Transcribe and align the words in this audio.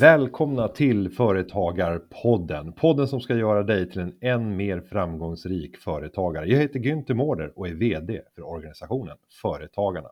Välkomna 0.00 0.68
till 0.68 1.10
Företagarpodden. 1.10 2.72
Podden 2.72 3.08
som 3.08 3.20
ska 3.20 3.36
göra 3.36 3.62
dig 3.62 3.90
till 3.90 4.00
en 4.00 4.14
än 4.20 4.56
mer 4.56 4.80
framgångsrik 4.80 5.76
företagare. 5.76 6.46
Jag 6.46 6.58
heter 6.58 6.80
Günther 6.80 7.14
Mårder 7.14 7.52
och 7.58 7.68
är 7.68 7.74
VD 7.74 8.20
för 8.34 8.46
organisationen 8.46 9.16
Företagarna. 9.42 10.08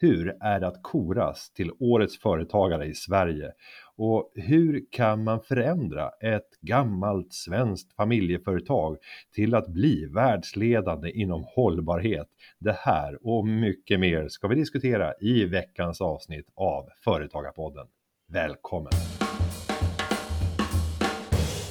Hur 0.00 0.36
är 0.40 0.60
det 0.60 0.66
att 0.66 0.82
koras 0.82 1.52
till 1.52 1.70
årets 1.80 2.18
företagare 2.18 2.86
i 2.86 2.94
Sverige? 2.94 3.52
Och 3.96 4.32
hur 4.34 4.84
kan 4.90 5.24
man 5.24 5.40
förändra 5.40 6.08
ett 6.08 6.60
gammalt 6.60 7.32
svenskt 7.32 7.96
familjeföretag 7.96 8.96
till 9.34 9.54
att 9.54 9.68
bli 9.68 10.06
världsledande 10.06 11.10
inom 11.10 11.44
hållbarhet? 11.46 12.28
Det 12.58 12.76
här 12.78 13.18
och 13.26 13.46
mycket 13.46 14.00
mer 14.00 14.28
ska 14.28 14.48
vi 14.48 14.54
diskutera 14.54 15.12
i 15.20 15.44
veckans 15.44 16.00
avsnitt 16.00 16.46
av 16.54 16.88
Företagarpodden. 17.04 17.86
Välkommen! 18.32 18.92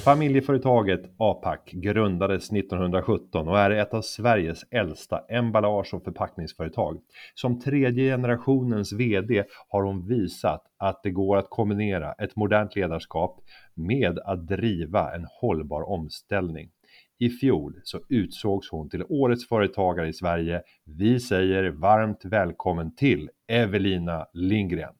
Familjeföretaget 0.04 1.00
APAC 1.18 1.60
grundades 1.72 2.52
1917 2.52 3.48
och 3.48 3.58
är 3.58 3.70
ett 3.70 3.94
av 3.94 4.02
Sveriges 4.02 4.64
äldsta 4.70 5.18
emballage 5.28 5.94
och 5.94 6.04
förpackningsföretag. 6.04 7.00
Som 7.34 7.60
tredje 7.60 8.12
generationens 8.12 8.92
VD 8.92 9.44
har 9.68 9.82
hon 9.82 10.08
visat 10.08 10.62
att 10.78 11.02
det 11.02 11.10
går 11.10 11.36
att 11.36 11.50
kombinera 11.50 12.12
ett 12.12 12.36
modernt 12.36 12.76
ledarskap 12.76 13.40
med 13.74 14.18
att 14.18 14.46
driva 14.46 15.14
en 15.14 15.26
hållbar 15.40 15.90
omställning. 15.90 16.70
I 17.18 17.30
fjol 17.30 17.80
så 17.84 18.00
utsågs 18.08 18.70
hon 18.70 18.90
till 18.90 19.04
Årets 19.08 19.48
företagare 19.48 20.08
i 20.08 20.12
Sverige. 20.12 20.62
Vi 20.84 21.20
säger 21.20 21.70
varmt 21.70 22.24
välkommen 22.24 22.94
till 22.94 23.30
Evelina 23.48 24.26
Lindgren. 24.32 24.94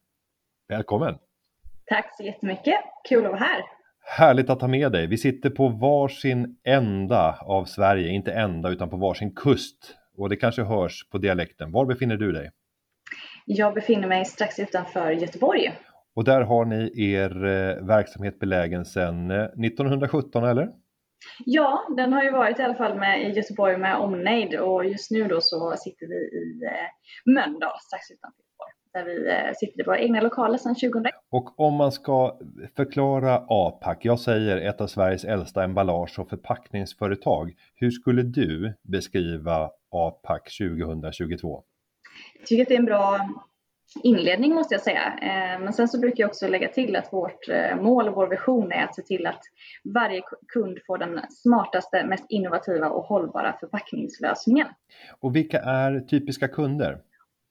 Välkommen! 0.69 1.15
Tack 1.87 2.17
så 2.17 2.23
jättemycket, 2.23 2.81
kul 3.09 3.25
att 3.25 3.33
vara 3.33 3.41
här! 3.41 3.63
Härligt 4.07 4.51
att 4.51 4.61
ha 4.61 4.69
med 4.69 4.93
dig. 4.93 5.07
Vi 5.07 5.19
sitter 5.19 5.51
på 5.51 5.69
varsin 5.69 6.57
ända 6.65 7.39
av 7.41 7.65
Sverige, 7.65 8.09
inte 8.09 8.33
ända 8.33 8.69
utan 8.69 8.91
på 8.91 8.97
varsin 8.97 9.35
kust. 9.35 9.97
Och 10.17 10.29
det 10.29 10.37
kanske 10.37 10.63
hörs 10.63 11.09
på 11.11 11.19
dialekten. 11.19 11.73
Var 11.73 11.87
befinner 11.87 12.17
du 12.17 12.33
dig? 12.33 12.51
Jag 13.47 13.75
befinner 13.75 14.09
mig 14.09 14.25
strax 14.25 14.59
utanför 14.59 15.11
Göteborg. 15.11 15.75
Och 16.15 16.25
där 16.25 16.41
har 16.41 16.65
ni 16.65 17.11
er 17.13 17.45
eh, 17.45 17.87
verksamhet 17.87 18.39
belägen 18.39 18.85
sedan 18.85 19.31
1917 19.31 20.45
eh, 20.45 20.51
eller? 20.51 20.69
Ja, 21.45 21.87
den 21.97 22.13
har 22.13 22.23
ju 22.23 22.31
varit 22.31 22.59
i 22.59 22.63
alla 22.63 22.75
fall 22.75 22.99
med 22.99 23.23
i 23.23 23.33
Göteborg 23.33 23.77
med 23.79 23.97
omnejd 23.97 24.55
och 24.55 24.85
just 24.85 25.11
nu 25.11 25.25
då 25.25 25.39
så 25.41 25.75
sitter 25.77 26.07
vi 26.07 26.15
i 26.15 26.65
eh, 26.65 27.33
Mölndal 27.35 27.79
strax 27.81 28.11
utanför 28.11 28.44
där 28.95 29.05
vi 29.05 29.31
eh, 29.31 29.53
sitter 29.55 29.81
i 29.81 29.85
våra 29.85 29.99
egna 29.99 30.21
lokaler 30.21 30.59
sedan 30.59 30.75
2001. 30.75 31.15
Och 31.31 31.61
om 31.61 31.75
man 31.75 31.93
ska 31.93 32.39
förklara 32.77 33.43
APAC, 33.49 33.99
jag 34.01 34.21
säger 34.21 34.57
ett 34.57 34.81
av 34.81 34.87
Sveriges 34.87 35.25
äldsta 35.25 35.65
emballage 35.65 36.19
och 36.19 36.29
förpackningsföretag. 36.29 37.53
Hur 37.75 37.91
skulle 37.91 38.23
du 38.23 38.75
beskriva 38.83 39.71
APAC 39.91 40.43
2022? 40.59 41.63
Jag 42.39 42.47
tycker 42.47 42.63
att 42.63 42.69
det 42.69 42.75
är 42.75 42.79
en 42.79 42.85
bra 42.85 43.29
inledning 44.03 44.55
måste 44.55 44.75
jag 44.75 44.83
säga. 44.83 45.19
Eh, 45.23 45.61
men 45.61 45.73
sen 45.73 45.89
så 45.89 46.01
brukar 46.01 46.23
jag 46.23 46.29
också 46.29 46.49
lägga 46.49 46.69
till 46.69 46.97
att 46.97 47.13
vårt 47.13 47.49
eh, 47.49 47.77
mål 47.77 48.09
och 48.09 48.15
vår 48.15 48.27
vision 48.27 48.73
är 48.73 48.85
att 48.85 48.95
se 48.95 49.03
till 49.03 49.27
att 49.27 49.41
varje 49.95 50.23
kund 50.53 50.79
får 50.87 50.99
den 50.99 51.21
smartaste, 51.31 52.07
mest 52.07 52.25
innovativa 52.29 52.89
och 52.89 53.05
hållbara 53.05 53.57
förpackningslösningen. 53.61 54.67
Och 55.21 55.37
vilka 55.37 55.61
är 55.61 56.01
typiska 56.01 56.49
kunder? 56.49 56.99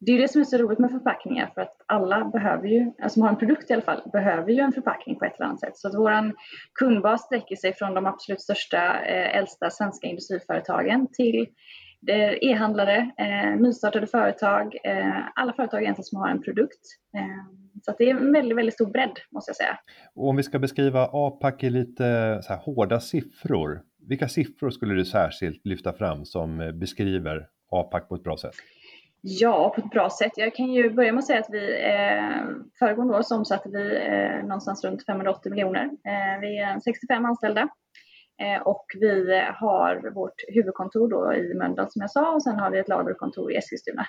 Det 0.05 0.11
är 0.11 0.17
det 0.17 0.27
som 0.27 0.41
är 0.41 0.45
så 0.45 0.57
roligt 0.57 0.79
med 0.79 0.91
förpackningar 0.91 1.51
för 1.53 1.61
att 1.61 1.75
alla 1.85 2.25
behöver 2.25 2.67
ju, 2.67 2.91
alltså 3.01 3.13
som 3.13 3.21
har 3.21 3.29
en 3.29 3.37
produkt 3.37 3.69
i 3.69 3.73
alla 3.73 3.81
fall, 3.81 4.01
behöver 4.11 4.51
ju 4.51 4.59
en 4.59 4.71
förpackning 4.71 5.19
på 5.19 5.25
ett 5.25 5.35
eller 5.35 5.45
annat 5.45 5.59
sätt. 5.59 5.77
Så 5.77 5.87
att 5.87 5.95
vår 5.95 6.33
kundbas 6.79 7.21
sträcker 7.21 7.55
sig 7.55 7.73
från 7.73 7.93
de 7.93 8.05
absolut 8.05 8.41
största, 8.41 9.05
eh, 9.05 9.37
äldsta 9.37 9.69
svenska 9.69 10.07
industriföretagen 10.07 11.07
till 11.13 11.47
eh, 12.07 12.33
e-handlare, 12.41 13.11
eh, 13.17 13.59
nystartade 13.59 14.07
företag, 14.07 14.75
eh, 14.83 15.21
alla 15.35 15.53
företag 15.53 15.81
egentligen 15.81 16.05
som 16.05 16.19
har 16.19 16.29
en 16.29 16.41
produkt. 16.41 16.81
Eh, 17.17 17.63
så 17.81 17.95
det 17.97 18.03
är 18.03 18.09
en 18.09 18.33
väldigt, 18.33 18.57
väldigt 18.57 18.73
stor 18.73 18.91
bredd 18.91 19.19
måste 19.31 19.49
jag 19.49 19.55
säga. 19.55 19.77
Och 20.15 20.27
om 20.27 20.35
vi 20.35 20.43
ska 20.43 20.59
beskriva 20.59 21.09
APAC 21.11 21.63
i 21.63 21.69
lite 21.69 22.39
så 22.43 22.53
här 22.53 22.59
hårda 22.59 22.99
siffror, 22.99 23.81
vilka 24.07 24.27
siffror 24.27 24.69
skulle 24.69 24.93
du 24.93 25.05
särskilt 25.05 25.65
lyfta 25.65 25.93
fram 25.93 26.25
som 26.25 26.61
eh, 26.61 26.71
beskriver 26.71 27.47
APAC 27.71 28.07
på 28.07 28.15
ett 28.15 28.23
bra 28.23 28.37
sätt? 28.37 28.55
Ja, 29.25 29.73
på 29.75 29.81
ett 29.81 29.89
bra 29.89 30.09
sätt. 30.09 30.31
Jag 30.35 30.55
kan 30.55 30.65
ju 30.65 30.89
börja 30.89 31.11
med 31.11 31.19
att 31.19 31.25
säga 31.25 31.39
att 31.39 31.49
vi 31.49 31.85
eh, 31.85 32.45
föregående 32.79 33.17
år 33.17 33.21
så 33.21 33.35
omsatte 33.35 33.69
vi 33.69 33.95
eh, 33.95 34.45
någonstans 34.47 34.83
runt 34.83 35.05
580 35.05 35.49
miljoner. 35.49 35.83
Eh, 35.83 36.39
vi 36.41 36.57
är 36.59 36.79
65 36.79 37.25
anställda 37.25 37.61
eh, 38.41 38.61
och 38.61 38.85
vi 38.99 39.41
har 39.55 40.11
vårt 40.15 40.41
huvudkontor 40.47 41.09
då 41.09 41.33
i 41.33 41.53
Mölndal 41.53 41.91
som 41.91 42.01
jag 42.01 42.11
sa 42.11 42.33
och 42.33 42.43
sen 42.43 42.59
har 42.59 42.71
vi 42.71 42.79
ett 42.79 42.87
lagerkontor 42.87 43.51
i 43.51 43.55
Eskilstuna. 43.55 44.05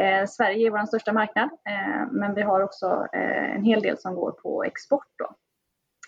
Eh, 0.00 0.26
Sverige 0.26 0.66
är 0.66 0.70
vår 0.70 0.86
största 0.86 1.12
marknad 1.12 1.48
eh, 1.68 2.12
men 2.12 2.34
vi 2.34 2.42
har 2.42 2.60
också 2.60 3.06
eh, 3.12 3.54
en 3.54 3.64
hel 3.64 3.82
del 3.82 3.98
som 3.98 4.14
går 4.14 4.32
på 4.32 4.64
export. 4.64 5.08
Då. 5.18 5.36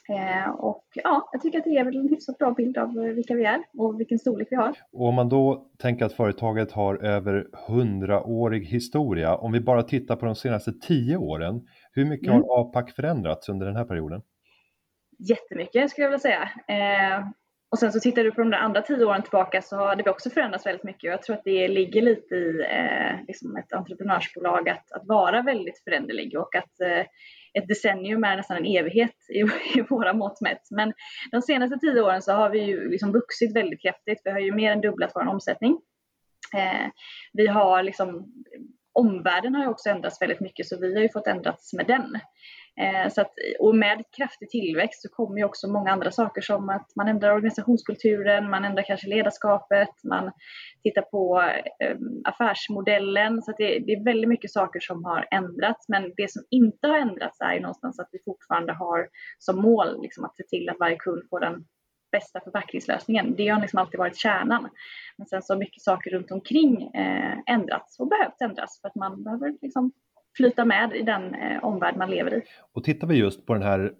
Eh, 0.08 0.50
och 0.50 0.84
ja, 0.94 1.28
jag 1.32 1.42
tycker 1.42 1.58
att 1.58 1.64
det 1.64 1.70
ger 1.70 1.86
en 1.86 2.08
hyfsat 2.08 2.38
bra 2.38 2.50
bild 2.50 2.78
av 2.78 2.94
vilka 2.94 3.34
vi 3.34 3.44
är 3.44 3.62
och 3.78 4.00
vilken 4.00 4.18
storlek 4.18 4.48
vi 4.50 4.56
har. 4.56 4.72
Och 4.92 5.08
om 5.08 5.14
man 5.14 5.28
då 5.28 5.70
tänker 5.78 6.04
att 6.04 6.12
företaget 6.12 6.72
har 6.72 7.04
över 7.04 7.46
hundraårig 7.68 8.66
historia, 8.66 9.36
om 9.36 9.52
vi 9.52 9.60
bara 9.60 9.82
tittar 9.82 10.16
på 10.16 10.26
de 10.26 10.34
senaste 10.34 10.72
tio 10.72 11.16
åren, 11.16 11.66
hur 11.92 12.04
mycket 12.04 12.28
mm. 12.28 12.42
har 12.42 12.60
APAC 12.60 12.94
förändrats 12.94 13.48
under 13.48 13.66
den 13.66 13.76
här 13.76 13.84
perioden? 13.84 14.22
Jättemycket 15.18 15.90
skulle 15.90 16.04
jag 16.04 16.10
vilja 16.10 16.18
säga. 16.18 16.50
Eh, 16.68 17.26
och 17.70 17.78
sen 17.78 17.92
så 17.92 18.00
tittar 18.00 18.24
du 18.24 18.32
på 18.32 18.40
de 18.40 18.50
där 18.50 18.58
andra 18.58 18.82
tio 18.82 19.04
åren 19.04 19.22
tillbaka 19.22 19.62
så 19.62 19.76
har 19.76 19.96
det 19.96 20.10
också 20.10 20.30
förändrats 20.30 20.66
väldigt 20.66 20.84
mycket. 20.84 21.10
Jag 21.10 21.22
tror 21.22 21.36
att 21.36 21.44
det 21.44 21.68
ligger 21.68 22.02
lite 22.02 22.34
i 22.34 22.66
eh, 22.70 23.26
liksom 23.26 23.56
ett 23.56 23.72
entreprenörsbolag 23.72 24.68
att, 24.68 24.92
att 24.92 25.06
vara 25.06 25.42
väldigt 25.42 25.84
föränderlig 25.84 26.38
och 26.38 26.54
att 26.54 26.80
eh, 26.80 27.06
ett 27.58 27.68
decennium 27.68 28.24
är 28.24 28.36
nästan 28.36 28.56
en 28.56 28.66
evighet 28.66 29.16
i, 29.28 29.38
i 29.78 29.82
våra 29.88 30.12
mått 30.12 30.40
mätt. 30.40 30.62
Men 30.70 30.92
de 31.30 31.42
senaste 31.42 31.78
tio 31.78 32.02
åren 32.02 32.22
så 32.22 32.32
har 32.32 32.50
vi 32.50 32.60
ju 32.60 32.90
liksom 32.90 33.12
vuxit 33.12 33.56
väldigt 33.56 33.82
kraftigt. 33.82 34.20
Vi 34.24 34.30
har 34.30 34.38
ju 34.38 34.52
mer 34.52 34.72
än 34.72 34.80
dubblat 34.80 35.12
vår 35.14 35.26
omsättning. 35.26 35.80
Eh, 36.54 36.86
vi 37.32 37.46
har 37.46 37.82
liksom, 37.82 38.32
omvärlden 38.98 39.54
har 39.54 39.62
ju 39.62 39.70
också 39.70 39.88
ändrats 39.88 40.22
väldigt 40.22 40.40
mycket 40.40 40.66
så 40.66 40.80
vi 40.80 40.94
har 40.94 41.02
ju 41.02 41.08
fått 41.08 41.26
ändrats 41.26 41.72
med 41.72 41.86
den. 41.86 42.18
Eh, 42.80 43.08
så 43.12 43.20
att, 43.20 43.32
och 43.60 43.76
med 43.76 44.04
kraftig 44.16 44.50
tillväxt 44.50 45.02
så 45.02 45.08
kommer 45.08 45.38
ju 45.38 45.44
också 45.44 45.68
många 45.68 45.92
andra 45.92 46.10
saker 46.10 46.40
som 46.40 46.68
att 46.68 46.86
man 46.96 47.08
ändrar 47.08 47.34
organisationskulturen, 47.34 48.50
man 48.50 48.64
ändrar 48.64 48.82
kanske 48.82 49.08
ledarskapet, 49.08 49.88
man 50.04 50.32
tittar 50.82 51.02
på 51.02 51.42
eh, 51.80 51.96
affärsmodellen. 52.24 53.42
Så 53.42 53.52
det, 53.58 53.78
det, 53.78 53.92
är 53.92 54.04
väldigt 54.04 54.28
mycket 54.28 54.52
saker 54.52 54.80
som 54.80 55.04
har 55.04 55.28
ändrats. 55.30 55.88
Men 55.88 56.12
det 56.16 56.30
som 56.30 56.42
inte 56.50 56.88
har 56.88 56.98
ändrats 56.98 57.40
är 57.40 57.54
ju 57.54 57.60
någonstans 57.60 58.00
att 58.00 58.08
vi 58.12 58.18
fortfarande 58.24 58.72
har 58.72 59.08
som 59.38 59.62
mål 59.62 60.02
liksom, 60.02 60.24
att 60.24 60.36
se 60.36 60.42
till 60.42 60.68
att 60.68 60.80
varje 60.80 60.96
kund 60.96 61.22
får 61.30 61.40
den 61.40 61.64
bästa 62.18 62.40
förpackningslösningen. 62.40 63.34
Det 63.36 63.48
har 63.48 63.60
liksom 63.60 63.78
alltid 63.78 63.98
varit 63.98 64.16
kärnan. 64.16 64.68
Men 65.16 65.26
sen 65.26 65.42
så 65.42 65.52
har 65.52 65.58
mycket 65.58 65.82
saker 65.82 66.10
runt 66.10 66.30
omkring 66.30 66.94
eh, 66.94 67.38
ändrats 67.46 68.00
och 68.00 68.08
behövt 68.08 68.40
ändras 68.40 68.80
för 68.80 68.88
att 68.88 68.94
man 68.94 69.24
behöver 69.24 69.54
liksom 69.62 69.92
flyta 70.36 70.64
med 70.64 70.96
i 70.96 71.02
den 71.02 71.34
eh, 71.34 71.64
omvärld 71.64 71.96
man 71.96 72.10
lever 72.10 72.34
i. 72.34 72.42
Och 72.74 72.84
tittar 72.84 73.06
vi 73.06 73.14
just 73.14 73.46
på 73.46 73.54
den 73.54 73.62
här 73.62 73.92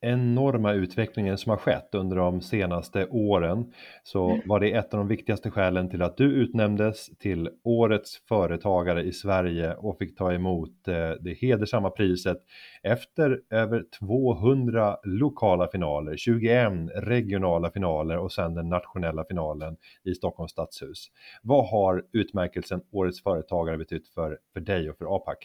enorma 0.00 0.72
utvecklingen 0.72 1.38
som 1.38 1.50
har 1.50 1.56
skett 1.56 1.94
under 1.94 2.16
de 2.16 2.40
senaste 2.40 3.06
åren 3.06 3.72
så 4.02 4.30
mm. 4.30 4.48
var 4.48 4.60
det 4.60 4.72
ett 4.72 4.94
av 4.94 4.98
de 4.98 5.08
viktigaste 5.08 5.50
skälen 5.50 5.90
till 5.90 6.02
att 6.02 6.16
du 6.16 6.24
utnämndes 6.24 7.18
till 7.18 7.50
Årets 7.64 8.26
företagare 8.28 9.02
i 9.02 9.12
Sverige 9.12 9.74
och 9.74 9.98
fick 9.98 10.16
ta 10.16 10.32
emot 10.32 10.88
eh, 10.88 11.10
det 11.20 11.34
hedersamma 11.40 11.90
priset 11.90 12.38
efter 12.82 13.40
över 13.50 13.84
200 13.98 14.96
lokala 15.04 15.68
finaler, 15.68 16.16
21 16.16 16.72
regionala 16.94 17.70
finaler 17.70 18.18
och 18.18 18.32
sen 18.32 18.54
den 18.54 18.68
nationella 18.68 19.24
finalen 19.24 19.76
i 20.04 20.14
Stockholms 20.14 20.52
stadshus. 20.52 21.06
Vad 21.42 21.68
har 21.68 22.04
utmärkelsen 22.12 22.80
Årets 22.92 23.22
företagare 23.22 23.78
betytt 23.78 24.08
för, 24.08 24.38
för 24.52 24.60
dig 24.60 24.90
och 24.90 24.98
för 24.98 25.16
APAC? 25.16 25.38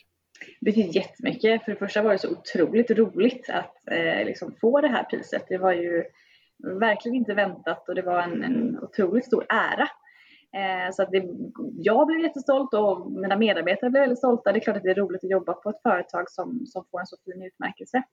Det 0.59 0.65
betyder 0.65 0.95
jättemycket. 0.95 1.63
För 1.63 1.71
det 1.71 1.77
första 1.77 2.01
var 2.01 2.11
det 2.11 2.19
så 2.19 2.31
otroligt 2.31 2.91
roligt 2.91 3.49
att 3.49 3.87
eh, 3.91 4.25
liksom 4.25 4.55
få 4.61 4.81
det 4.81 4.87
här 4.87 5.03
priset. 5.03 5.45
Det 5.49 5.57
var 5.57 5.73
ju 5.73 6.03
verkligen 6.63 7.15
inte 7.15 7.33
väntat 7.33 7.89
och 7.89 7.95
det 7.95 8.01
var 8.01 8.21
en, 8.21 8.43
en 8.43 8.79
otroligt 8.79 9.25
stor 9.25 9.45
ära. 9.49 9.87
Eh, 10.55 10.91
så 10.91 11.03
att 11.03 11.11
det, 11.11 11.23
jag 11.77 12.07
blev 12.07 12.19
jättestolt 12.19 12.73
och 12.73 13.11
mina 13.11 13.35
medarbetare 13.35 13.89
blev 13.89 14.01
väldigt 14.01 14.17
stolta. 14.17 14.51
Det 14.51 14.59
är 14.59 14.61
klart 14.61 14.77
att 14.77 14.83
det 14.83 14.91
är 14.91 14.95
roligt 14.95 15.23
att 15.23 15.29
jobba 15.29 15.53
på 15.53 15.69
ett 15.69 15.81
företag 15.81 16.31
som, 16.31 16.65
som 16.65 16.85
får 16.91 16.99
en 16.99 17.05
så 17.05 17.17
fin 17.25 17.43
utmärkelse. 17.43 18.03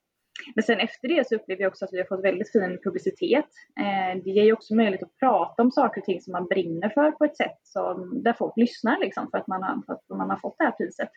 men 0.54 0.62
sen 0.62 0.78
efter 0.78 1.08
det 1.08 1.28
så 1.28 1.34
upplever 1.34 1.62
jag 1.62 1.70
också 1.70 1.84
att 1.84 1.92
vi 1.92 1.98
har 1.98 2.04
fått 2.04 2.24
väldigt 2.24 2.52
fin 2.52 2.78
publicitet. 2.84 3.48
Eh, 3.80 4.22
det 4.24 4.30
ger 4.30 4.44
ju 4.44 4.52
också 4.52 4.74
möjlighet 4.74 5.02
att 5.02 5.18
prata 5.18 5.62
om 5.62 5.70
saker 5.70 6.00
och 6.00 6.04
ting 6.04 6.20
som 6.20 6.32
man 6.32 6.46
brinner 6.46 6.88
för 6.88 7.10
på 7.10 7.24
ett 7.24 7.36
sätt 7.36 7.58
som, 7.62 8.22
där 8.22 8.32
folk 8.32 8.56
lyssnar 8.56 8.98
liksom 9.00 9.30
för 9.30 9.38
att, 9.38 9.46
man 9.46 9.62
har, 9.62 9.82
för 9.86 9.92
att 9.92 10.18
man 10.18 10.30
har 10.30 10.36
fått 10.36 10.58
det 10.58 10.64
här 10.64 10.70
priset. 10.70 11.10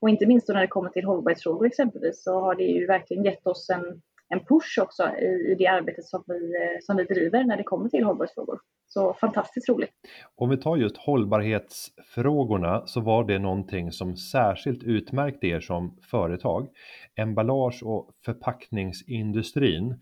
Och 0.00 0.10
inte 0.10 0.26
minst 0.26 0.46
då 0.46 0.52
när 0.52 0.60
det 0.60 0.66
kommer 0.66 0.90
till 0.90 1.04
hållbarhetsfrågor 1.04 1.66
exempelvis 1.66 2.24
så 2.24 2.40
har 2.40 2.54
det 2.54 2.64
ju 2.64 2.86
verkligen 2.86 3.24
gett 3.24 3.46
oss 3.46 3.70
en, 3.70 4.02
en 4.28 4.40
push 4.40 4.78
också 4.82 5.02
i, 5.02 5.52
i 5.52 5.54
det 5.58 5.66
arbetet 5.66 6.04
som 6.04 6.24
vi, 6.26 6.54
eh, 6.54 6.78
som 6.80 6.96
vi 6.96 7.04
driver 7.04 7.44
när 7.44 7.56
det 7.56 7.62
kommer 7.62 7.88
till 7.88 8.04
hållbarhetsfrågor. 8.04 8.58
Så 8.86 9.14
fantastiskt 9.14 9.68
roligt. 9.68 9.90
Om 10.36 10.50
vi 10.50 10.56
tar 10.56 10.76
just 10.76 10.96
hållbarhetsfrågorna 10.96 12.86
så 12.86 13.00
var 13.00 13.24
det 13.24 13.38
någonting 13.38 13.92
som 13.92 14.16
särskilt 14.16 14.82
utmärkte 14.82 15.46
er 15.46 15.60
som 15.60 15.98
företag. 16.10 16.68
Emballage 17.16 17.82
och 17.82 18.10
förpackningsindustrin 18.24 20.00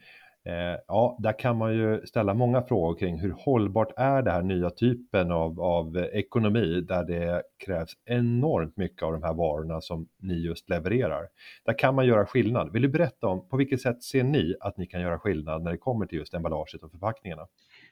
Eh, 0.49 0.77
ja, 0.87 1.17
där 1.21 1.39
kan 1.39 1.57
man 1.57 1.75
ju 1.75 2.07
ställa 2.07 2.35
många 2.35 2.63
frågor 2.63 2.99
kring 2.99 3.21
hur 3.21 3.35
hållbart 3.39 3.93
är 3.97 4.23
det 4.23 4.31
här 4.31 4.43
nya 4.43 4.71
typen 4.71 5.33
av, 5.33 5.61
av 5.61 5.97
ekonomi 5.97 6.81
där 6.81 7.05
det 7.05 7.43
krävs 7.65 7.93
enormt 8.05 8.77
mycket 8.77 9.03
av 9.03 9.13
de 9.13 9.23
här 9.23 9.35
varorna 9.35 9.81
som 9.81 10.09
ni 10.19 10.35
just 10.35 10.71
levererar. 10.71 11.29
Där 11.65 11.79
kan 11.79 11.95
man 11.95 12.07
göra 12.07 12.27
skillnad. 12.27 12.73
Vill 12.73 12.83
du 12.83 12.89
berätta 12.89 13.27
om 13.27 13.49
på 13.49 13.57
vilket 13.57 13.81
sätt 13.81 14.03
ser 14.03 14.25
ni 14.25 14.55
att 14.61 14.77
ni 14.77 14.87
kan 14.87 15.01
göra 15.01 15.19
skillnad 15.19 15.63
när 15.63 15.71
det 15.71 15.79
kommer 15.79 16.07
till 16.07 16.19
just 16.19 16.35
emballaget 16.35 16.83
och 16.83 16.91
förpackningarna? 16.91 17.47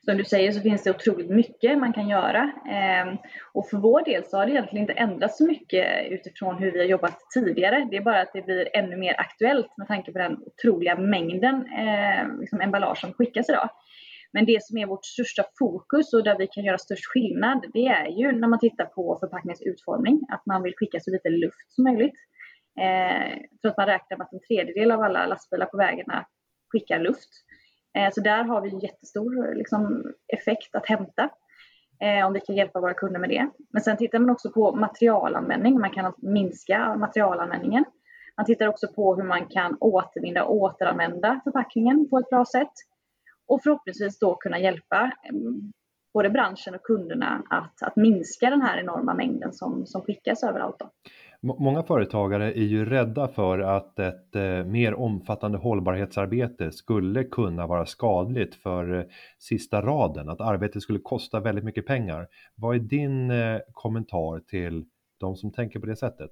Som 0.06 0.16
du 0.16 0.24
säger 0.24 0.52
så 0.52 0.60
finns 0.60 0.82
det 0.82 0.90
otroligt 0.90 1.30
mycket 1.30 1.78
man 1.78 1.92
kan 1.92 2.08
göra. 2.08 2.52
Ehm, 2.68 3.16
och 3.52 3.68
för 3.68 3.76
vår 3.76 4.04
del 4.04 4.24
så 4.24 4.36
har 4.36 4.46
det 4.46 4.52
egentligen 4.52 4.82
inte 4.82 4.92
ändrats 4.92 5.38
så 5.38 5.46
mycket 5.46 6.06
utifrån 6.10 6.58
hur 6.58 6.72
vi 6.72 6.78
har 6.78 6.86
jobbat 6.86 7.20
tidigare. 7.34 7.88
Det 7.90 7.96
är 7.96 8.00
bara 8.00 8.20
att 8.20 8.32
det 8.32 8.42
blir 8.42 8.76
ännu 8.76 8.96
mer 8.96 9.14
aktuellt 9.20 9.78
med 9.78 9.88
tanke 9.88 10.12
på 10.12 10.18
den 10.18 10.38
otroliga 10.46 10.96
mängden 10.96 11.54
eh, 11.54 12.38
liksom 12.40 12.60
emballage 12.60 12.98
som 12.98 13.12
skickas 13.12 13.48
idag. 13.48 13.70
Men 14.32 14.46
det 14.46 14.62
som 14.62 14.78
är 14.78 14.86
vårt 14.86 15.04
största 15.04 15.44
fokus 15.58 16.12
och 16.14 16.24
där 16.24 16.38
vi 16.38 16.46
kan 16.46 16.64
göra 16.64 16.78
störst 16.78 17.06
skillnad, 17.06 17.64
det 17.74 17.86
är 17.86 18.06
ju 18.06 18.32
när 18.32 18.48
man 18.48 18.58
tittar 18.58 18.84
på 18.84 19.18
förpackningens 19.20 19.62
utformning, 19.62 20.20
att 20.28 20.46
man 20.46 20.62
vill 20.62 20.74
skicka 20.76 21.00
så 21.00 21.10
lite 21.10 21.28
luft 21.28 21.66
som 21.68 21.84
möjligt. 21.84 22.18
Eh, 22.80 23.28
jag 23.50 23.60
tror 23.60 23.70
att 23.70 23.76
man 23.76 23.86
räknar 23.86 24.16
med 24.16 24.24
att 24.24 24.32
en 24.32 24.40
tredjedel 24.48 24.90
av 24.90 25.00
alla 25.00 25.26
lastbilar 25.26 25.66
på 25.66 25.76
vägarna 25.76 26.26
skickar 26.72 27.00
luft. 27.00 27.30
Eh, 27.96 28.10
så 28.12 28.20
där 28.20 28.44
har 28.44 28.60
vi 28.60 28.70
en 28.70 28.78
jättestor 28.78 29.54
liksom, 29.54 30.12
effekt 30.28 30.75
att 30.75 30.87
hämta 30.87 31.31
eh, 32.00 32.26
om 32.26 32.32
vi 32.32 32.40
kan 32.40 32.56
hjälpa 32.56 32.81
våra 32.81 32.94
kunder 32.94 33.20
med 33.20 33.28
det. 33.28 33.48
Men 33.72 33.82
sen 33.82 33.96
tittar 33.96 34.19
man 34.19 34.31
också 34.31 34.50
på 34.50 34.76
materialanvändning. 34.76 35.81
Man 35.81 35.90
kan 35.90 36.06
alltså 36.06 36.26
minska 36.26 36.96
materialanvändningen. 36.96 37.84
Man 38.37 38.46
tittar 38.46 38.69
också 38.69 38.88
på 38.93 39.14
hur 39.14 39.25
man 39.25 39.46
kan 39.46 39.76
återvinna 39.81 40.44
och 40.44 40.56
återanvända 40.56 41.40
förpackningen 41.44 42.08
på 42.10 42.19
ett 42.19 42.31
bra 42.31 42.44
sätt. 42.44 42.72
Och 43.48 43.62
förhoppningsvis 43.62 44.19
då 44.19 44.34
kunna 44.34 44.58
hjälpa 44.58 45.10
mm, 45.28 45.72
både 46.14 46.31
branschen 46.31 46.75
och 46.75 46.82
kunderna 46.82 47.42
att, 47.50 47.82
att 47.82 47.96
minska 47.96 48.50
den 48.50 48.62
här 48.62 48.78
enorma 48.78 49.14
mängden 49.14 49.52
som, 49.52 49.87
som 49.87 50.02
skickas 50.02 50.42
överallt. 50.42 50.76
Då. 50.78 50.90
Många 51.42 51.82
företagare 51.82 52.52
är 52.52 52.64
ju 52.64 52.84
rädda 52.84 53.28
för 53.28 53.58
att 53.58 53.98
ett 53.98 54.36
eh, 54.36 54.64
mer 54.64 54.94
omfattande 54.94 55.58
hållbarhetsarbete 55.58 56.72
skulle 56.72 57.24
kunna 57.24 57.66
vara 57.66 57.86
skadligt 57.86 58.54
för 58.54 58.98
eh, 58.98 59.04
sista 59.38 59.80
raden, 59.80 60.28
att 60.28 60.40
arbetet 60.40 60.82
skulle 60.82 60.98
kosta 60.98 61.40
väldigt 61.40 61.64
mycket 61.64 61.86
pengar. 61.86 62.26
Vad 62.54 62.76
är 62.76 62.80
din 62.80 63.30
eh, 63.30 63.60
kommentar 63.72 64.40
till 64.40 64.84
de 65.20 65.36
som 65.36 65.52
tänker 65.52 65.80
på 65.80 65.86
det 65.86 65.96
sättet? 65.96 66.30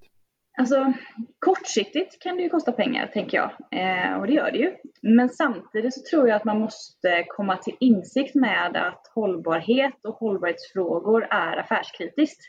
Alltså 0.59 0.93
kortsiktigt 1.39 2.23
kan 2.23 2.37
det 2.37 2.43
ju 2.43 2.49
kosta 2.49 2.73
pengar 2.73 3.07
tänker 3.07 3.37
jag 3.37 3.51
eh, 3.51 4.21
och 4.21 4.27
det 4.27 4.33
gör 4.33 4.51
det 4.51 4.59
ju. 4.59 4.73
Men 5.03 5.29
samtidigt 5.29 5.95
så 5.95 6.01
tror 6.11 6.29
jag 6.29 6.37
att 6.37 6.45
man 6.45 6.61
måste 6.61 7.25
komma 7.29 7.57
till 7.57 7.77
insikt 7.81 8.35
med 8.35 8.77
att 8.77 9.11
hållbarhet 9.15 10.05
och 10.09 10.15
hållbarhetsfrågor 10.15 11.27
är 11.31 11.57
affärskritiskt. 11.57 12.41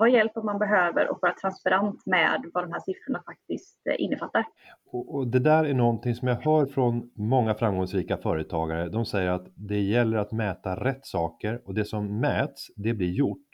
vad 0.00 0.10
hjälp 0.10 0.32
man 0.44 0.58
behöver 0.58 1.10
och 1.10 1.18
vara 1.22 1.32
transparent 1.32 2.06
med 2.06 2.50
vad 2.54 2.64
de 2.64 2.72
här 2.72 2.80
siffrorna 2.80 3.22
faktiskt 3.26 3.86
eh, 3.86 4.04
innefattar. 4.04 4.44
Och, 4.92 5.14
och, 5.14 5.26
det 5.26 5.38
där 5.38 5.64
är 5.64 5.74
någonting 5.74 6.14
som 6.14 6.28
jag 6.28 6.34
hör 6.34 6.66
från 6.66 7.10
många 7.16 7.54
framgångsrika 7.54 8.16
företagare. 8.16 8.88
De 8.88 9.06
säger 9.06 9.30
att 9.30 9.46
det 9.54 9.80
gäller 9.80 10.18
att 10.18 10.32
mäta 10.32 10.84
rätt 10.84 11.06
saker 11.06 11.60
och 11.64 11.74
det 11.74 11.84
som 11.84 12.20
mäts, 12.20 12.66
det 12.76 12.94
blir 12.94 13.10
gjort. 13.10 13.48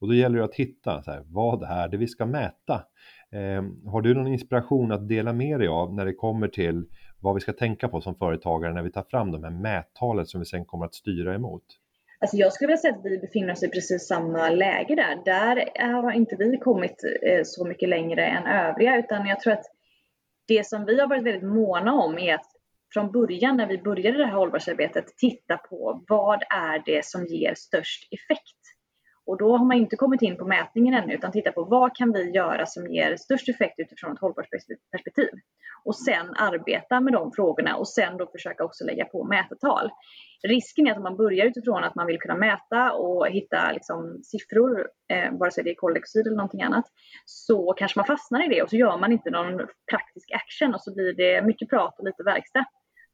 Och 0.00 0.08
då 0.08 0.14
gäller 0.14 0.38
det 0.38 0.44
att 0.44 0.54
hitta, 0.54 1.02
så 1.02 1.10
här, 1.10 1.22
vad 1.26 1.62
är 1.62 1.88
det 1.88 1.96
vi 1.96 2.06
ska 2.06 2.26
mäta? 2.26 2.74
Eh, 3.32 3.90
har 3.90 4.00
du 4.00 4.14
någon 4.14 4.26
inspiration 4.26 4.92
att 4.92 5.08
dela 5.08 5.32
med 5.32 5.60
dig 5.60 5.68
av 5.68 5.94
när 5.94 6.04
det 6.04 6.14
kommer 6.14 6.48
till 6.48 6.84
vad 7.20 7.34
vi 7.34 7.40
ska 7.40 7.52
tänka 7.52 7.88
på 7.88 8.00
som 8.00 8.14
företagare 8.14 8.74
när 8.74 8.82
vi 8.82 8.92
tar 8.92 9.04
fram 9.10 9.32
de 9.32 9.44
här 9.44 9.50
mättalen 9.50 10.26
som 10.26 10.40
vi 10.40 10.46
sen 10.46 10.64
kommer 10.64 10.84
att 10.84 10.94
styra 10.94 11.34
emot? 11.34 11.64
Alltså 12.20 12.36
jag 12.36 12.52
skulle 12.52 12.66
vilja 12.66 12.78
säga 12.78 12.94
att 12.94 13.04
vi 13.04 13.18
befinner 13.18 13.52
oss 13.52 13.62
i 13.62 13.68
precis 13.68 14.06
samma 14.06 14.50
läge 14.50 14.94
där. 14.94 15.22
Där 15.24 15.82
har 15.92 16.12
inte 16.12 16.36
vi 16.36 16.58
kommit 16.58 17.04
eh, 17.22 17.40
så 17.44 17.64
mycket 17.64 17.88
längre 17.88 18.26
än 18.26 18.46
övriga 18.46 18.98
utan 18.98 19.26
jag 19.26 19.40
tror 19.40 19.52
att 19.52 19.66
det 20.48 20.66
som 20.66 20.84
vi 20.84 21.00
har 21.00 21.08
varit 21.08 21.24
väldigt 21.24 21.50
måna 21.50 21.92
om 21.92 22.18
är 22.18 22.34
att 22.34 22.46
från 22.92 23.12
början 23.12 23.56
när 23.56 23.66
vi 23.66 23.78
började 23.78 24.18
det 24.18 24.26
här 24.26 24.32
hållbarhetsarbetet 24.32 25.06
titta 25.16 25.56
på 25.56 26.04
vad 26.08 26.42
är 26.42 26.82
det 26.86 27.04
som 27.04 27.26
ger 27.26 27.54
störst 27.54 28.08
effekt? 28.12 28.57
Och 29.28 29.38
då 29.38 29.56
har 29.56 29.64
man 29.64 29.76
inte 29.76 29.96
kommit 29.96 30.22
in 30.22 30.36
på 30.36 30.44
mätningen 30.44 30.94
ännu 30.94 31.14
utan 31.14 31.32
tittar 31.32 31.52
på 31.52 31.64
vad 31.64 31.96
kan 31.96 32.12
vi 32.12 32.30
göra 32.30 32.66
som 32.66 32.86
ger 32.86 33.16
störst 33.16 33.48
effekt 33.48 33.78
utifrån 33.78 34.12
ett 34.12 34.20
hållbarhetsperspektiv. 34.20 35.28
Och 35.84 35.96
sen 35.96 36.34
arbeta 36.36 37.00
med 37.00 37.12
de 37.12 37.32
frågorna 37.32 37.76
och 37.76 37.88
sen 37.88 38.16
då 38.16 38.26
försöka 38.26 38.64
också 38.64 38.84
lägga 38.84 39.04
på 39.04 39.24
mätetal. 39.24 39.90
Risken 40.42 40.86
är 40.86 40.90
att 40.90 40.96
om 40.96 41.02
man 41.02 41.16
börjar 41.16 41.46
utifrån 41.46 41.84
att 41.84 41.94
man 41.94 42.06
vill 42.06 42.20
kunna 42.20 42.36
mäta 42.36 42.92
och 42.92 43.26
hitta 43.28 43.72
liksom 43.72 44.20
siffror, 44.24 44.88
eh, 45.12 45.38
vare 45.38 45.50
sig 45.50 45.64
det 45.64 45.70
är 45.70 45.74
koldioxid 45.74 46.26
eller 46.26 46.36
någonting 46.36 46.62
annat, 46.62 46.84
så 47.24 47.72
kanske 47.72 47.98
man 47.98 48.06
fastnar 48.06 48.44
i 48.46 48.54
det 48.54 48.62
och 48.62 48.70
så 48.70 48.76
gör 48.76 48.98
man 48.98 49.12
inte 49.12 49.30
någon 49.30 49.56
praktisk 49.90 50.32
action 50.32 50.74
och 50.74 50.80
så 50.80 50.94
blir 50.94 51.12
det 51.12 51.42
mycket 51.42 51.70
prat 51.70 51.98
och 51.98 52.04
lite 52.04 52.22
verkstad. 52.22 52.64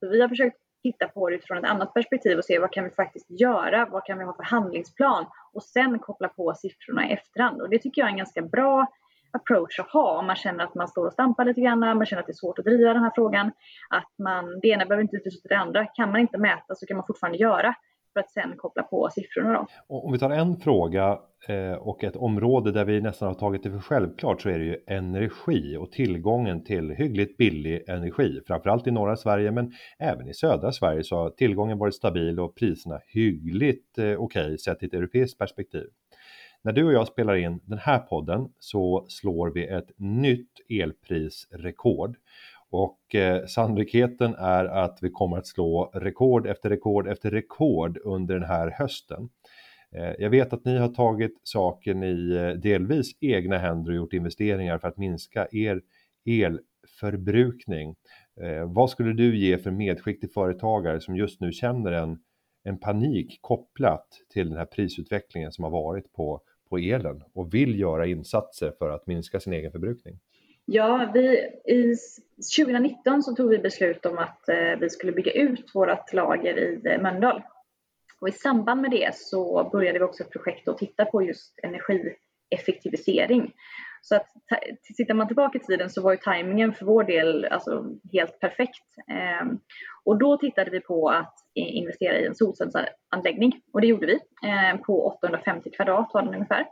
Så 0.01 0.09
vi 0.09 0.21
har 0.21 0.29
försökt 0.29 0.64
titta 0.85 1.09
på 1.09 1.31
det 1.31 1.37
utifrån 1.37 1.59
ett 1.59 1.71
annat 1.71 1.95
perspektiv 1.95 2.39
och 2.39 2.45
se 2.45 2.59
vad 2.59 2.73
kan 2.73 2.85
vi 2.85 2.91
faktiskt 2.91 3.31
göra, 3.31 3.87
vad 3.91 4.05
kan 4.05 4.19
vi 4.19 4.25
ha 4.25 4.37
för 4.37 4.43
handlingsplan 4.43 5.27
och 5.53 5.63
sen 5.63 5.99
koppla 5.99 6.29
på 6.29 6.55
siffrorna 6.55 7.09
i 7.09 7.13
efterhand. 7.13 7.63
Och 7.63 7.71
det 7.71 7.79
tycker 7.79 8.03
jag 8.03 8.07
är 8.07 8.13
en 8.13 8.19
ganska 8.19 8.43
bra 8.43 8.87
approach 9.31 9.81
att 9.81 9.91
ha 9.91 10.19
om 10.19 10.27
man 10.27 10.37
känner 10.37 10.65
att 10.65 10.75
man 10.75 10.89
står 10.89 11.07
och 11.07 11.13
stampar 11.13 11.45
lite 11.45 11.61
grann, 11.61 11.79
man 11.79 12.07
känner 12.07 12.21
att 12.21 12.27
det 12.27 12.33
är 12.33 12.45
svårt 12.45 12.59
att 12.59 12.65
driva 12.65 12.93
den 12.93 13.03
här 13.03 13.13
frågan. 13.15 13.53
Att 13.91 14.13
man, 14.19 14.61
det 14.61 14.69
ena 14.69 14.87
behöver 14.87 15.03
inte 15.03 15.17
utesluta 15.17 15.49
det 15.49 15.59
andra. 15.59 15.87
Kan 15.87 16.11
man 16.13 16.21
inte 16.21 16.39
mäta 16.39 16.75
så 16.75 16.87
kan 16.87 16.97
man 16.97 17.07
fortfarande 17.07 17.39
göra 17.39 17.75
för 18.15 18.21
att 18.21 18.31
sen 18.31 18.57
koppla 18.57 18.83
på 18.83 19.09
siffrorna. 19.13 19.53
Då. 19.53 19.67
Om 19.97 20.13
vi 20.13 20.19
tar 20.19 20.31
en 20.31 20.57
fråga 20.57 21.19
eh, 21.49 21.73
och 21.73 22.05
ett 22.05 22.17
område 22.17 22.73
där 22.73 22.85
vi 22.85 23.01
nästan 23.01 23.29
har 23.29 23.35
tagit 23.35 23.63
det 23.63 23.71
för 23.71 23.79
självklart 23.79 24.43
så 24.43 24.49
är 24.49 24.59
det 24.59 24.65
ju 24.65 24.77
energi 24.87 25.77
och 25.77 25.93
tillgången 25.93 26.65
till 26.65 26.91
hyggligt 26.91 27.37
billig 27.37 27.85
energi. 27.89 28.41
Framförallt 28.47 28.87
i 28.87 28.91
norra 28.91 29.17
Sverige 29.17 29.51
men 29.51 29.73
även 29.99 30.29
i 30.29 30.35
södra 30.35 30.73
Sverige 30.73 31.05
så 31.05 31.17
har 31.17 31.31
tillgången 31.31 31.79
varit 31.79 31.95
stabil 31.95 32.41
och 32.41 32.55
priserna 32.55 33.01
hyggligt 33.07 33.99
eh, 33.99 34.05
okej 34.05 34.17
okay, 34.17 34.59
sett 34.59 34.83
i 34.83 34.87
ett 34.87 34.95
europeiskt 34.95 35.39
perspektiv. 35.39 35.87
När 36.65 36.73
du 36.73 36.85
och 36.85 36.93
jag 36.93 37.07
spelar 37.07 37.35
in 37.35 37.61
den 37.65 37.79
här 37.79 37.99
podden 37.99 38.49
så 38.59 39.07
slår 39.09 39.51
vi 39.51 39.67
ett 39.67 39.91
nytt 39.97 40.61
elprisrekord 40.69 42.17
och 42.75 43.15
eh, 43.15 43.47
sannolikheten 43.47 44.35
är 44.35 44.65
att 44.65 44.99
vi 45.03 45.11
kommer 45.11 45.37
att 45.37 45.47
slå 45.47 45.91
rekord 45.95 46.47
efter 46.47 46.69
rekord 46.69 47.09
efter 47.09 47.31
rekord 47.31 47.99
under 48.05 48.35
den 48.35 48.49
här 48.49 48.71
hösten. 48.71 49.29
Eh, 49.93 50.13
jag 50.19 50.31
vet 50.31 50.53
att 50.53 50.65
ni 50.65 50.79
har 50.79 50.89
tagit 50.89 51.41
saken 51.43 52.03
i 52.03 52.37
eh, 52.37 52.61
delvis 52.61 53.11
egna 53.21 53.59
händer 53.59 53.91
och 53.91 53.97
gjort 53.97 54.13
investeringar 54.13 54.79
för 54.79 54.89
att 54.89 54.97
minska 54.97 55.49
er 55.53 55.83
elförbrukning. 56.27 57.95
Eh, 58.41 58.73
vad 58.73 58.91
skulle 58.91 59.13
du 59.13 59.39
ge 59.39 59.59
för 59.59 59.71
medskick 59.71 60.21
till 60.21 60.31
företagare 60.31 61.01
som 61.01 61.17
just 61.17 61.41
nu 61.41 61.53
känner 61.53 61.93
en, 61.93 62.19
en 62.65 62.79
panik 62.79 63.39
kopplat 63.41 64.07
till 64.33 64.49
den 64.49 64.59
här 64.59 64.67
prisutvecklingen 64.67 65.53
som 65.53 65.65
har 65.65 65.71
varit 65.71 66.13
på, 66.13 66.41
på 66.69 66.79
elen 66.79 67.23
och 67.35 67.55
vill 67.55 67.81
göra 67.81 68.07
insatser 68.07 68.73
för 68.79 68.91
att 68.91 69.07
minska 69.07 69.41
sin 69.41 69.53
egen 69.53 69.73
förbrukning? 69.73 70.19
Ja, 70.67 71.11
vi, 71.15 71.51
i 71.65 71.95
2019 72.57 73.23
så 73.23 73.35
tog 73.35 73.51
vi 73.51 73.59
beslut 73.59 74.07
om 74.07 74.19
att 74.19 74.49
eh, 74.49 74.79
vi 74.81 74.91
skulle 74.91 75.13
bygga 75.13 75.33
ut 75.33 75.71
vårt 75.75 76.13
lager 76.13 76.59
i 76.59 76.81
eh, 76.85 77.01
Mölndal. 77.01 77.43
Och 78.21 78.29
i 78.29 78.33
samband 78.33 78.81
med 78.81 78.91
det 78.91 79.17
så 79.17 79.69
började 79.73 79.99
vi 79.99 80.05
också 80.05 80.23
ett 80.23 80.31
projekt 80.31 80.69
att 80.69 80.79
titta 80.79 81.05
på 81.05 81.23
just 81.23 81.61
energieffektivisering. 81.63 83.53
Så 84.03 84.17
att 84.17 84.27
tittar 84.97 85.15
man 85.15 85.27
tillbaka 85.27 85.59
i 85.59 85.61
tiden 85.61 85.91
så 85.91 86.03
var 86.03 86.13
ju 86.13 86.19
tajmingen 86.19 86.73
för 86.73 86.87
vår 86.87 87.05
del 87.05 87.45
alltså 87.45 87.85
helt 88.13 88.41
perfekt. 88.41 88.85
Eh, 89.11 89.47
och 90.05 90.19
då 90.19 90.37
tittade 90.37 90.71
vi 90.71 90.81
på 90.81 91.09
att 91.09 91.35
investera 91.55 92.19
i 92.19 92.27
en 92.27 92.35
solcellsanläggning 92.35 93.61
och 93.73 93.81
det 93.81 93.87
gjorde 93.87 94.07
vi 94.07 94.15
eh, 94.49 94.81
på 94.81 95.07
850 95.07 95.71
kvadrat 95.71 96.11
var 96.15 96.23
den 96.23 96.35
ungefär. 96.35 96.67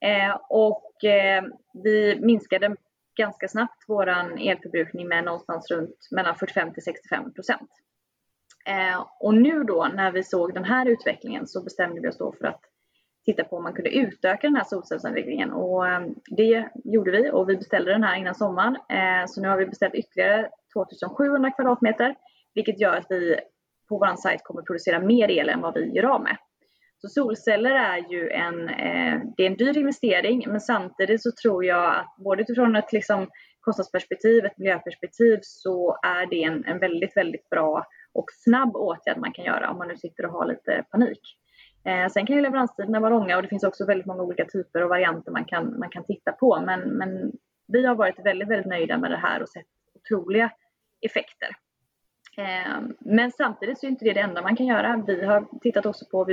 Eh, 0.00 0.36
och 0.48 1.04
eh, 1.04 1.44
vi 1.84 2.18
minskade 2.20 2.76
ganska 3.16 3.48
snabbt 3.48 3.84
vår 3.88 4.08
elförbrukning 4.38 5.08
med 5.08 5.24
någonstans 5.24 5.70
runt 5.70 6.08
mellan 6.10 6.36
45 6.36 6.72
till 6.74 6.82
65 6.82 7.32
procent. 7.32 7.70
Eh, 8.66 9.06
och 9.20 9.34
nu 9.34 9.64
då 9.64 9.88
när 9.94 10.12
vi 10.12 10.22
såg 10.22 10.54
den 10.54 10.64
här 10.64 10.86
utvecklingen 10.86 11.46
så 11.46 11.62
bestämde 11.62 12.00
vi 12.00 12.08
oss 12.08 12.18
då 12.18 12.32
för 12.32 12.46
att 12.46 12.60
titta 13.24 13.44
på 13.44 13.56
om 13.56 13.62
man 13.62 13.72
kunde 13.72 13.90
utöka 13.90 14.46
den 14.46 14.56
här 14.56 14.64
solcellsanläggningen 14.64 15.50
och 15.50 15.88
eh, 15.88 16.00
det 16.26 16.68
gjorde 16.84 17.10
vi 17.10 17.30
och 17.30 17.48
vi 17.48 17.56
beställde 17.56 17.92
den 17.92 18.02
här 18.02 18.16
innan 18.16 18.34
sommaren. 18.34 18.76
Eh, 18.76 19.26
så 19.26 19.42
nu 19.42 19.48
har 19.48 19.56
vi 19.56 19.66
beställt 19.66 19.94
ytterligare 19.94 20.50
2700 20.72 21.50
kvadratmeter 21.50 22.14
vilket 22.54 22.80
gör 22.80 22.96
att 22.96 23.06
vi 23.10 23.40
på 23.88 23.98
vår 23.98 24.16
sajt 24.16 24.44
kommer 24.44 24.62
producera 24.62 25.00
mer 25.00 25.30
el 25.30 25.48
än 25.48 25.60
vad 25.60 25.74
vi 25.74 25.90
gör 25.90 26.04
av 26.04 26.22
med. 26.22 26.36
Så 27.02 27.08
solceller 27.08 27.70
är 27.70 28.12
ju 28.12 28.30
en, 28.30 28.68
eh, 28.68 29.20
det 29.36 29.42
är 29.42 29.46
en 29.46 29.56
dyr 29.56 29.78
investering 29.78 30.44
men 30.48 30.60
samtidigt 30.60 31.22
så 31.22 31.30
tror 31.42 31.64
jag 31.64 31.96
att 31.96 32.16
både 32.24 32.42
utifrån 32.42 32.76
ett 32.76 32.92
liksom, 32.92 33.28
kostnadsperspektiv, 33.60 34.44
ett 34.44 34.58
miljöperspektiv 34.58 35.38
så 35.42 35.98
är 36.02 36.26
det 36.26 36.42
en, 36.42 36.64
en 36.64 36.78
väldigt, 36.78 37.16
väldigt 37.16 37.50
bra 37.50 37.86
och 38.12 38.24
snabb 38.44 38.76
åtgärd 38.76 39.18
man 39.18 39.32
kan 39.32 39.44
göra 39.44 39.70
om 39.70 39.78
man 39.78 39.88
nu 39.88 39.96
sitter 39.96 40.26
och 40.26 40.32
har 40.32 40.46
lite 40.46 40.84
panik. 40.90 41.20
Eh, 41.84 42.08
sen 42.08 42.26
kan 42.26 42.36
ju 42.36 42.42
leveranstiderna 42.42 43.00
vara 43.00 43.10
långa 43.10 43.36
och 43.36 43.42
det 43.42 43.48
finns 43.48 43.64
också 43.64 43.86
väldigt 43.86 44.06
många 44.06 44.22
olika 44.22 44.44
typer 44.44 44.82
och 44.82 44.88
varianter 44.88 45.32
man 45.32 45.44
kan, 45.44 45.78
man 45.78 45.90
kan 45.90 46.04
titta 46.04 46.32
på 46.32 46.60
men, 46.66 46.80
men 46.80 47.32
vi 47.72 47.86
har 47.86 47.94
varit 47.94 48.26
väldigt, 48.26 48.48
väldigt 48.48 48.66
nöjda 48.66 48.98
med 48.98 49.10
det 49.10 49.16
här 49.16 49.42
och 49.42 49.48
sett 49.48 49.66
otroliga 49.94 50.50
effekter. 51.00 51.48
Ehm, 52.40 52.96
men 53.00 53.32
samtidigt 53.32 53.78
så 53.78 53.86
är 53.86 53.90
inte 53.90 54.04
det 54.04 54.12
det 54.12 54.20
enda 54.20 54.42
man 54.42 54.56
kan 54.56 54.66
göra. 54.66 55.04
Vi 55.06 55.24
har 55.24 55.60
tittat 55.62 55.86
också 55.86 56.04
på 56.10 56.26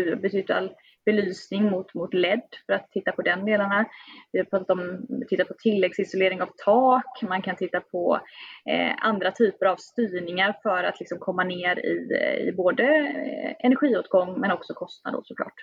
all 0.49 0.71
belysning 1.05 1.63
mot, 1.63 1.93
mot 1.93 2.13
LED 2.13 2.41
för 2.65 2.73
att 2.73 2.91
titta 2.91 3.11
på 3.11 3.21
den 3.21 3.45
delarna. 3.45 3.85
Vi 4.31 4.39
har 4.39 4.45
pratat 4.45 4.69
om, 4.69 5.07
tittat 5.29 5.47
på 5.47 5.53
tilläggsisolering 5.53 6.41
av 6.41 6.49
tak. 6.65 7.21
Man 7.21 7.41
kan 7.41 7.55
titta 7.55 7.81
på 7.81 8.19
eh, 8.69 8.91
andra 8.99 9.31
typer 9.31 9.65
av 9.65 9.75
styrningar 9.75 10.59
för 10.63 10.83
att 10.83 10.99
liksom 10.99 11.19
komma 11.19 11.43
ner 11.43 11.79
i, 11.79 12.09
eh, 12.21 12.47
i 12.47 12.51
både 12.51 12.83
eh, 12.83 13.65
energiåtgång 13.65 14.39
men 14.39 14.51
också 14.51 14.73
kostnad 14.73 15.21
såklart. 15.23 15.59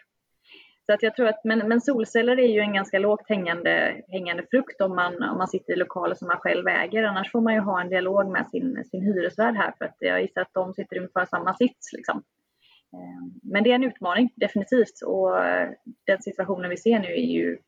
Så 0.86 0.92
att 0.92 1.02
jag 1.02 1.16
tror 1.16 1.26
att, 1.28 1.44
men, 1.44 1.68
men 1.68 1.80
solceller 1.80 2.38
är 2.38 2.48
ju 2.48 2.60
en 2.60 2.72
ganska 2.74 2.98
lågt 2.98 3.28
hängande, 3.28 4.02
hängande 4.08 4.46
frukt 4.50 4.80
om 4.80 4.96
man, 4.96 5.22
om 5.22 5.38
man 5.38 5.48
sitter 5.48 5.72
i 5.72 5.76
lokaler 5.76 6.14
som 6.14 6.28
man 6.28 6.38
själv 6.38 6.68
äger. 6.68 7.02
Annars 7.04 7.32
får 7.32 7.40
man 7.40 7.54
ju 7.54 7.60
ha 7.60 7.80
en 7.80 7.88
dialog 7.88 8.30
med 8.30 8.46
sin, 8.46 8.84
sin 8.84 9.02
hyresvärd 9.02 9.56
här 9.56 9.74
för 9.78 9.84
att 9.84 9.96
jag 9.98 10.22
gissar 10.22 10.40
att 10.40 10.54
de 10.54 10.74
sitter 10.74 10.96
i 10.96 10.98
ungefär 10.98 11.26
samma 11.26 11.54
sits. 11.54 11.92
Liksom. 11.92 12.22
Ehm, 12.94 13.40
men 13.42 13.64
det 13.64 13.70
är 13.70 13.74
en 13.74 13.84
utmaning, 13.84 14.32
definitivt. 14.36 15.02
Och 15.06 15.44
eh, 15.46 15.70
den 16.06 16.22
situationen 16.22 16.70
vi 16.70 16.76
ser 16.76 16.98
nu 16.98 17.08
är 17.08 17.32
ju 17.32 17.58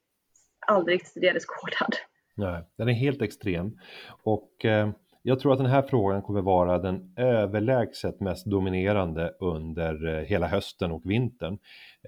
aldrig 0.67 1.05
tidigare 1.05 1.39
skådad. 1.41 1.97
Nej, 2.37 2.65
den 2.79 2.89
är 2.89 2.93
helt 2.93 3.23
extrem. 3.23 3.79
Och 4.23 4.65
eh, 4.65 4.91
jag 5.29 5.41
tror 5.41 5.53
att 5.53 5.59
den 5.59 5.67
här 5.67 5.83
frågan 5.83 6.23
kommer 6.23 6.43
vara 6.43 6.79
den 6.79 7.13
överlägset 7.17 8.21
mest 8.21 8.47
dominerande 8.47 9.33
under 9.41 10.07
eh, 10.07 10.25
hela 10.25 10.47
hösten 10.47 10.93
och 10.93 11.03
vintern. 11.05 11.59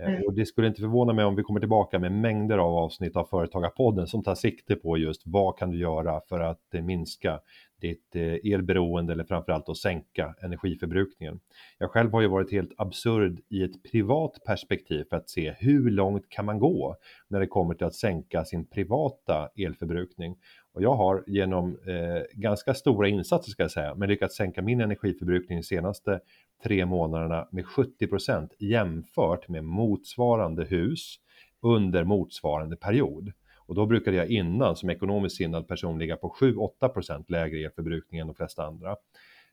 Eh, 0.00 0.08
mm. 0.08 0.22
Och 0.26 0.34
det 0.34 0.46
skulle 0.46 0.68
inte 0.68 0.80
förvåna 0.80 1.12
mig 1.12 1.24
om 1.24 1.36
vi 1.36 1.42
kommer 1.42 1.60
tillbaka 1.60 1.98
med 1.98 2.12
mängder 2.12 2.58
av 2.58 2.74
avsnitt 2.74 3.16
av 3.16 3.24
Företagarpodden 3.24 4.06
som 4.06 4.22
tar 4.22 4.34
sikte 4.34 4.76
på 4.76 4.98
just 4.98 5.22
vad 5.24 5.58
kan 5.58 5.70
du 5.70 5.78
göra 5.78 6.20
för 6.28 6.40
att 6.40 6.74
eh, 6.74 6.82
minska 6.82 7.40
ditt 7.80 8.16
elberoende 8.44 9.12
eller 9.12 9.24
framförallt 9.24 9.68
att 9.68 9.76
sänka 9.76 10.34
energiförbrukningen. 10.42 11.40
Jag 11.78 11.90
själv 11.90 12.12
har 12.12 12.20
ju 12.20 12.28
varit 12.28 12.52
helt 12.52 12.72
absurd 12.76 13.40
i 13.48 13.62
ett 13.62 13.82
privat 13.92 14.32
perspektiv 14.46 15.04
för 15.10 15.16
att 15.16 15.30
se 15.30 15.54
hur 15.58 15.90
långt 15.90 16.28
kan 16.28 16.44
man 16.44 16.58
gå 16.58 16.96
när 17.28 17.40
det 17.40 17.46
kommer 17.46 17.74
till 17.74 17.86
att 17.86 17.94
sänka 17.94 18.44
sin 18.44 18.66
privata 18.66 19.48
elförbrukning. 19.56 20.36
Och 20.78 20.84
jag 20.84 20.94
har 20.94 21.24
genom 21.26 21.78
eh, 21.86 22.22
ganska 22.32 22.74
stora 22.74 23.08
insatser 23.08 23.50
ska 23.50 23.62
jag 23.62 23.70
säga, 23.70 23.94
men 23.94 24.08
lyckats 24.08 24.36
sänka 24.36 24.62
min 24.62 24.80
energiförbrukning 24.80 25.58
de 25.58 25.64
senaste 25.64 26.20
tre 26.64 26.86
månaderna 26.86 27.48
med 27.50 27.66
70 27.66 28.06
procent 28.06 28.54
jämfört 28.58 29.48
med 29.48 29.64
motsvarande 29.64 30.64
hus 30.64 31.16
under 31.62 32.04
motsvarande 32.04 32.76
period. 32.76 33.32
Och 33.66 33.74
då 33.74 33.86
brukade 33.86 34.16
jag 34.16 34.28
innan 34.28 34.76
som 34.76 34.90
ekonomiskt 34.90 35.36
sinnad 35.36 35.68
person 35.68 35.98
ligga 35.98 36.16
på 36.16 36.34
7-8 36.40 36.88
procent 36.88 37.30
lägre 37.30 37.64
elförbrukning 37.64 38.20
än 38.20 38.26
de 38.26 38.36
flesta 38.36 38.64
andra. 38.64 38.90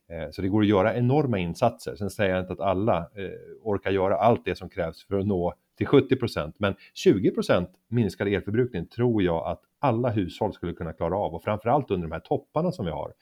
Eh, 0.08 0.30
så 0.30 0.42
det 0.42 0.48
går 0.48 0.62
att 0.62 0.68
göra 0.68 0.96
enorma 0.96 1.38
insatser. 1.38 1.96
Sen 1.96 2.10
säger 2.10 2.34
jag 2.34 2.40
inte 2.40 2.52
att 2.52 2.60
alla 2.60 2.98
eh, 2.98 3.30
orkar 3.62 3.90
göra 3.90 4.16
allt 4.16 4.44
det 4.44 4.56
som 4.56 4.68
krävs 4.68 5.06
för 5.06 5.18
att 5.18 5.26
nå 5.26 5.54
till 5.76 5.86
70 5.86 6.16
procent, 6.16 6.56
men 6.58 6.74
20 6.94 7.30
procent 7.30 7.70
minskad 7.88 8.28
elförbrukning 8.28 8.86
tror 8.86 9.22
jag 9.22 9.46
att 9.46 9.60
alla 9.80 10.10
hushåll 10.10 10.52
skulle 10.52 10.72
kunna 10.72 10.92
klara 10.92 11.18
av 11.18 11.34
och 11.34 11.42
framförallt 11.44 11.90
under 11.90 12.08
de 12.08 12.12
här 12.12 12.20
topparna 12.20 12.72
som 12.72 12.84
vi 12.84 12.90
har 12.90 13.12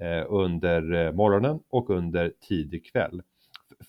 eh, 0.00 0.26
under 0.28 0.92
eh, 0.92 1.12
morgonen 1.12 1.60
och 1.70 1.90
under 1.90 2.32
tidig 2.48 2.92
kväll. 2.92 3.22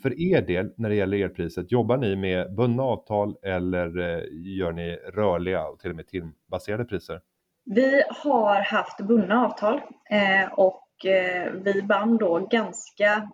För 0.01 0.21
er 0.21 0.41
del 0.41 0.73
när 0.77 0.89
det 0.89 0.95
gäller 0.95 1.17
elpriset, 1.17 1.71
jobbar 1.71 1.97
ni 1.97 2.15
med 2.15 2.55
bundna 2.55 2.83
avtal 2.83 3.35
eller 3.43 3.99
eh, 3.99 4.23
gör 4.31 4.71
ni 4.71 4.95
rörliga 4.95 5.67
och 5.67 5.79
till 5.79 5.89
och 5.89 5.95
med 5.95 6.07
timbaserade 6.07 6.85
priser? 6.85 7.21
Vi 7.65 8.03
har 8.23 8.61
haft 8.61 9.01
bundna 9.01 9.45
avtal 9.45 9.81
eh, 10.09 10.53
och 10.53 11.05
eh, 11.05 11.51
vi 11.53 11.81
band 11.81 12.19
då 12.19 12.47
ganska 12.51 13.29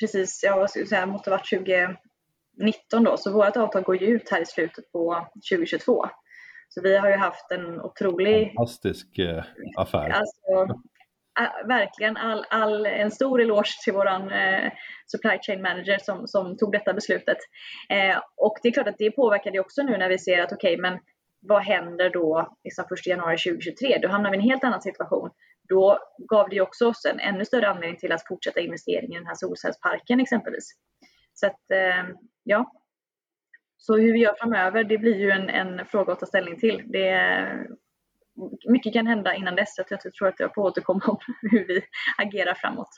precis, 0.00 0.40
jag 0.44 0.70
skulle 0.70 0.86
säga, 0.86 1.06
måste 1.06 1.30
ha 1.30 1.36
varit 1.36 1.46
2019 2.58 3.04
då, 3.04 3.16
så 3.16 3.32
vårt 3.32 3.56
avtal 3.56 3.82
går 3.82 4.02
ju 4.02 4.06
ut 4.06 4.30
här 4.30 4.40
i 4.40 4.46
slutet 4.46 4.92
på 4.92 5.26
2022. 5.52 6.06
Så 6.68 6.82
vi 6.82 6.96
har 6.96 7.08
ju 7.08 7.16
haft 7.16 7.52
en 7.52 7.80
otrolig... 7.80 8.54
Fantastisk 8.56 9.18
eh, 9.18 9.44
affär. 9.76 10.08
Alltså, 10.08 10.78
verkligen 11.68 12.16
all, 12.16 12.44
all, 12.50 12.86
en 12.86 13.10
stor 13.10 13.40
eloge 13.40 13.84
till 13.84 13.92
våran 13.92 14.30
eh, 14.30 14.72
supply 15.06 15.38
chain 15.42 15.62
manager 15.62 15.98
som, 15.98 16.28
som 16.28 16.56
tog 16.56 16.72
detta 16.72 16.92
beslutet. 16.92 17.38
Eh, 17.88 18.18
och 18.36 18.58
det 18.62 18.68
är 18.68 18.72
klart 18.72 18.88
att 18.88 18.98
det 18.98 19.10
påverkade 19.10 19.60
också 19.60 19.82
nu 19.82 19.96
när 19.96 20.08
vi 20.08 20.18
ser 20.18 20.42
att 20.42 20.52
okej, 20.52 20.74
okay, 20.74 20.82
men 20.82 20.98
vad 21.40 21.62
händer 21.62 22.10
då 22.10 22.56
liksom 22.64 22.84
1 22.84 23.06
januari 23.06 23.38
2023? 23.38 23.98
Då 24.02 24.08
hamnar 24.08 24.30
vi 24.30 24.36
i 24.36 24.40
en 24.40 24.50
helt 24.50 24.64
annan 24.64 24.82
situation 24.82 25.30
då 25.68 25.98
gav 26.18 26.48
det 26.48 26.60
också 26.60 26.88
oss 26.88 27.04
en 27.04 27.20
ännu 27.20 27.44
större 27.44 27.68
anledning 27.68 27.98
till 27.98 28.12
att 28.12 28.26
fortsätta 28.28 28.60
investeringen 28.60 29.12
i 29.12 29.18
den 29.18 29.26
här 29.26 29.34
solcellsparken 29.34 30.20
exempelvis. 30.20 30.74
Så 31.40 31.46
att, 31.46 31.70
eh, 31.70 32.14
ja. 32.42 32.72
Så 33.76 33.96
hur 33.96 34.12
vi 34.12 34.18
gör 34.18 34.34
framöver, 34.38 34.84
det 34.84 34.98
blir 34.98 35.16
ju 35.16 35.30
en, 35.30 35.48
en 35.48 35.86
fråga 35.86 36.12
att 36.12 36.20
ta 36.20 36.26
ställning 36.26 36.58
till. 36.58 36.82
Det, 36.86 37.66
mycket 38.68 38.92
kan 38.92 39.06
hända 39.06 39.34
innan 39.34 39.56
dess, 39.56 39.74
så 39.74 39.82
jag 39.90 40.00
tror 40.00 40.28
att 40.28 40.40
jag 40.40 40.54
får 40.54 40.62
återkomma 40.62 41.00
om 41.06 41.18
hur 41.50 41.66
vi 41.66 41.80
agerar 42.18 42.54
framåt. 42.54 42.88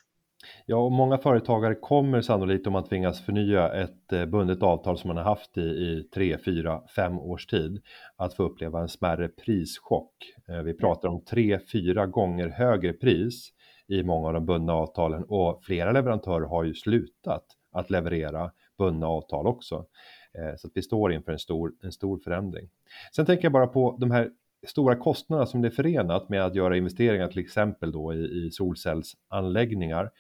Ja, 0.67 0.77
och 0.77 0.93
många 0.93 1.19
företagare 1.19 1.75
kommer 1.75 2.21
sannolikt 2.21 2.67
om 2.67 2.73
man 2.73 2.85
tvingas 2.85 3.27
förnya 3.27 3.73
ett 3.73 4.13
eh, 4.13 4.27
bundet 4.27 4.63
avtal 4.63 4.99
som 4.99 5.09
man 5.09 5.17
har 5.17 5.25
haft 5.25 5.59
i, 5.59 5.61
i 5.61 6.09
3, 6.15 6.39
4, 6.45 6.81
5 6.97 7.19
års 7.19 7.47
tid 7.47 7.83
att 8.17 8.35
få 8.35 8.43
uppleva 8.43 8.81
en 8.81 8.89
smärre 8.89 9.29
prischock. 9.29 10.15
Eh, 10.49 10.63
vi 10.63 10.75
pratar 10.75 11.09
om 11.09 11.25
3-4 11.33 12.07
gånger 12.07 12.49
högre 12.49 12.93
pris 12.93 13.51
i 13.89 14.03
många 14.03 14.29
av 14.29 14.35
de 14.35 14.47
bundna 14.47 14.73
avtalen 14.73 15.25
och 15.29 15.65
flera 15.65 15.93
leverantörer 15.93 16.47
har 16.47 16.65
ju 16.65 16.75
slutat 16.75 17.45
att 17.73 17.91
leverera 17.91 18.51
bundna 18.79 19.07
avtal 19.07 19.47
också. 19.47 19.87
Eh, 20.35 20.57
så 20.57 20.67
att 20.67 20.73
vi 20.75 20.83
står 20.83 21.13
inför 21.13 21.33
en 21.33 21.39
stor, 21.39 21.73
en 21.83 21.93
stor 21.93 22.19
förändring. 22.19 22.69
Sen 23.17 23.27
tänker 23.27 23.45
jag 23.45 23.53
bara 23.53 23.67
på 23.67 23.97
de 24.01 24.11
här 24.11 24.31
stora 24.67 24.97
kostnaderna 24.97 25.47
som 25.47 25.63
det 25.63 25.69
är 25.69 25.73
förenat 25.73 26.29
med 26.29 26.45
att 26.45 26.55
göra 26.55 26.77
investeringar 26.77 27.29
till 27.29 27.39
exempel 27.39 27.93
då 27.93 28.15
i, 28.15 28.47
i 28.47 28.51
solcellsanläggningar. 28.51 30.11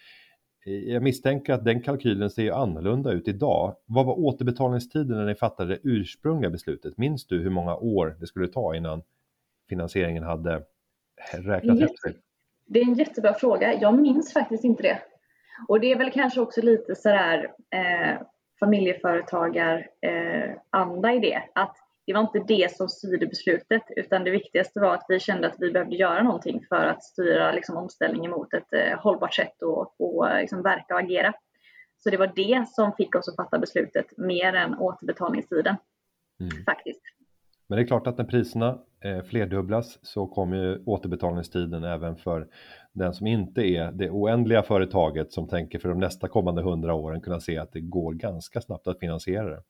Jag 0.64 1.02
misstänker 1.02 1.52
att 1.52 1.64
den 1.64 1.82
kalkylen 1.82 2.30
ser 2.30 2.52
annorlunda 2.52 3.12
ut 3.12 3.28
idag. 3.28 3.76
Vad 3.86 4.06
var 4.06 4.18
återbetalningstiden 4.18 5.16
när 5.16 5.26
ni 5.26 5.34
fattade 5.34 5.74
det 5.74 5.80
ursprungliga 5.82 6.50
beslutet? 6.50 6.98
Minns 6.98 7.26
du 7.26 7.42
hur 7.42 7.50
många 7.50 7.76
år 7.76 8.16
det 8.20 8.26
skulle 8.26 8.48
ta 8.48 8.76
innan 8.76 9.02
finansieringen 9.68 10.22
hade 10.22 10.62
räknat 11.32 11.80
Jätte, 11.80 11.96
sig? 11.96 12.16
Det 12.66 12.80
är 12.80 12.84
en 12.84 12.94
jättebra 12.94 13.34
fråga. 13.34 13.74
Jag 13.80 14.00
minns 14.00 14.32
faktiskt 14.32 14.64
inte 14.64 14.82
det. 14.82 14.98
Och 15.68 15.80
det 15.80 15.92
är 15.92 15.98
väl 15.98 16.10
kanske 16.10 16.40
också 16.40 16.62
lite 16.62 16.94
sådär 16.94 17.52
eh, 17.70 18.20
familjeföretagar-anda 18.60 21.10
eh, 21.10 21.16
i 21.16 21.20
det. 21.20 21.42
Att 21.54 21.76
det 22.06 22.12
var 22.12 22.20
inte 22.20 22.44
det 22.48 22.76
som 22.76 22.88
styrde 22.88 23.26
beslutet 23.26 23.82
utan 23.96 24.24
det 24.24 24.30
viktigaste 24.30 24.80
var 24.80 24.94
att 24.94 25.06
vi 25.08 25.20
kände 25.20 25.46
att 25.46 25.56
vi 25.58 25.70
behövde 25.70 25.96
göra 25.96 26.22
någonting 26.22 26.64
för 26.68 26.86
att 26.86 27.02
styra 27.02 27.52
liksom, 27.52 27.76
omställningen 27.76 28.30
mot 28.30 28.54
ett 28.54 28.72
eh, 28.72 28.98
hållbart 28.98 29.34
sätt 29.34 29.62
och, 29.62 30.00
och 30.00 30.26
liksom, 30.40 30.62
verka 30.62 30.94
och 30.94 31.00
agera. 31.00 31.32
Så 31.98 32.10
det 32.10 32.16
var 32.16 32.32
det 32.36 32.68
som 32.68 32.92
fick 32.92 33.14
oss 33.14 33.28
att 33.28 33.36
fatta 33.36 33.58
beslutet 33.58 34.06
mer 34.16 34.54
än 34.54 34.78
återbetalningstiden. 34.78 35.76
Mm. 36.40 36.64
Faktiskt. 36.64 37.00
Men 37.66 37.76
det 37.76 37.82
är 37.82 37.86
klart 37.86 38.06
att 38.06 38.18
när 38.18 38.24
priserna 38.24 38.78
eh, 39.04 39.22
flerdubblas 39.22 39.98
så 40.02 40.26
kommer 40.26 40.56
ju 40.56 40.84
återbetalningstiden 40.84 41.84
även 41.84 42.16
för 42.16 42.48
den 42.92 43.14
som 43.14 43.26
inte 43.26 43.62
är 43.62 43.92
det 43.92 44.10
oändliga 44.10 44.62
företaget 44.62 45.32
som 45.32 45.48
tänker 45.48 45.78
för 45.78 45.88
de 45.88 45.98
nästa 45.98 46.28
kommande 46.28 46.62
hundra 46.62 46.94
åren 46.94 47.20
kunna 47.20 47.40
se 47.40 47.58
att 47.58 47.72
det 47.72 47.80
går 47.80 48.12
ganska 48.12 48.60
snabbt 48.60 48.86
att 48.86 48.98
finansiera 48.98 49.50
det. 49.50 49.62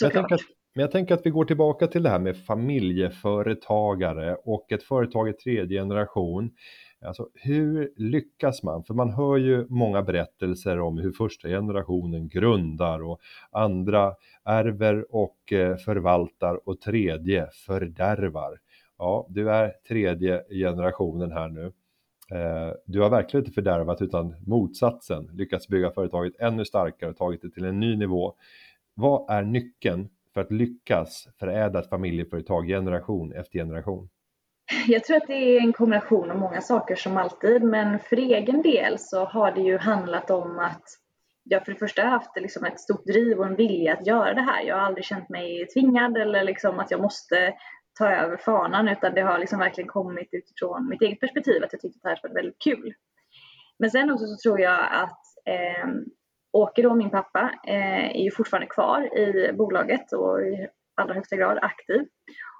Jag 0.00 0.12
tänker, 0.12 0.34
att, 0.34 0.40
men 0.74 0.82
jag 0.82 0.90
tänker 0.90 1.14
att 1.14 1.26
vi 1.26 1.30
går 1.30 1.44
tillbaka 1.44 1.86
till 1.86 2.02
det 2.02 2.10
här 2.10 2.18
med 2.18 2.36
familjeföretagare 2.36 4.36
och 4.44 4.72
ett 4.72 4.82
företag 4.82 5.28
i 5.28 5.32
tredje 5.32 5.80
generation. 5.80 6.50
Alltså 7.04 7.28
hur 7.34 7.92
lyckas 7.96 8.62
man? 8.62 8.84
För 8.84 8.94
man 8.94 9.10
hör 9.10 9.36
ju 9.36 9.66
många 9.68 10.02
berättelser 10.02 10.80
om 10.80 10.98
hur 10.98 11.12
första 11.12 11.48
generationen 11.48 12.28
grundar 12.28 13.02
och 13.02 13.20
andra 13.50 14.14
ärver 14.44 15.14
och 15.14 15.52
eh, 15.52 15.76
förvaltar 15.76 16.68
och 16.68 16.80
tredje 16.80 17.48
fördärvar. 17.66 18.58
Ja, 18.98 19.26
du 19.28 19.50
är 19.50 19.72
tredje 19.88 20.44
generationen 20.50 21.32
här 21.32 21.48
nu. 21.48 21.72
Eh, 22.30 22.72
du 22.86 23.00
har 23.00 23.10
verkligen 23.10 23.44
inte 23.44 23.54
fördärvat 23.54 24.02
utan 24.02 24.34
motsatsen, 24.46 25.30
lyckats 25.32 25.68
bygga 25.68 25.90
företaget 25.90 26.32
ännu 26.38 26.64
starkare 26.64 27.10
och 27.10 27.16
tagit 27.16 27.42
det 27.42 27.50
till 27.50 27.64
en 27.64 27.80
ny 27.80 27.96
nivå. 27.96 28.34
Vad 28.94 29.30
är 29.30 29.42
nyckeln 29.42 30.08
för 30.34 30.40
att 30.40 30.52
lyckas 30.52 31.28
förädla 31.38 31.80
ett 31.80 31.88
familjeföretag 31.88 32.66
generation 32.66 33.32
efter 33.32 33.58
generation? 33.58 34.08
Jag 34.86 35.04
tror 35.04 35.16
att 35.16 35.26
det 35.26 35.56
är 35.56 35.60
en 35.60 35.72
kombination 35.72 36.30
av 36.30 36.38
många 36.38 36.60
saker 36.60 36.94
som 36.94 37.16
alltid, 37.16 37.62
men 37.62 37.98
för 37.98 38.16
egen 38.16 38.62
del 38.62 38.98
så 38.98 39.24
har 39.24 39.52
det 39.52 39.60
ju 39.60 39.78
handlat 39.78 40.30
om 40.30 40.58
att 40.58 40.82
jag 41.44 41.64
för 41.64 41.72
det 41.72 41.78
första 41.78 42.02
haft 42.02 42.36
liksom 42.36 42.64
ett 42.64 42.80
stort 42.80 43.04
driv 43.04 43.38
och 43.38 43.46
en 43.46 43.56
vilja 43.56 43.92
att 43.92 44.06
göra 44.06 44.34
det 44.34 44.40
här. 44.40 44.62
Jag 44.62 44.76
har 44.76 44.82
aldrig 44.82 45.04
känt 45.04 45.28
mig 45.28 45.66
tvingad 45.66 46.16
eller 46.16 46.44
liksom 46.44 46.78
att 46.78 46.90
jag 46.90 47.00
måste 47.00 47.54
ta 47.98 48.10
över 48.10 48.36
fanan 48.36 48.88
utan 48.88 49.14
det 49.14 49.20
har 49.20 49.38
liksom 49.38 49.58
verkligen 49.58 49.88
kommit 49.88 50.28
utifrån 50.32 50.88
mitt 50.88 51.02
eget 51.02 51.20
perspektiv 51.20 51.64
att 51.64 51.72
jag 51.72 51.80
tyckte 51.80 51.96
att 51.96 52.02
det 52.02 52.08
här 52.08 52.20
var 52.22 52.34
väldigt 52.34 52.62
kul. 52.64 52.94
Men 53.78 53.90
sen 53.90 54.10
också 54.10 54.26
så 54.26 54.36
tror 54.48 54.60
jag 54.60 54.80
att 54.92 55.20
eh, 55.46 55.88
Åke 56.54 56.82
då, 56.82 56.94
min 56.94 57.10
pappa, 57.10 57.50
eh, 57.66 58.16
är 58.16 58.22
ju 58.22 58.30
fortfarande 58.30 58.66
kvar 58.66 59.18
i 59.18 59.52
bolaget 59.52 60.12
och 60.12 60.42
i 60.42 60.68
allra 60.94 61.14
högsta 61.14 61.36
grad 61.36 61.58
aktiv. 61.62 62.06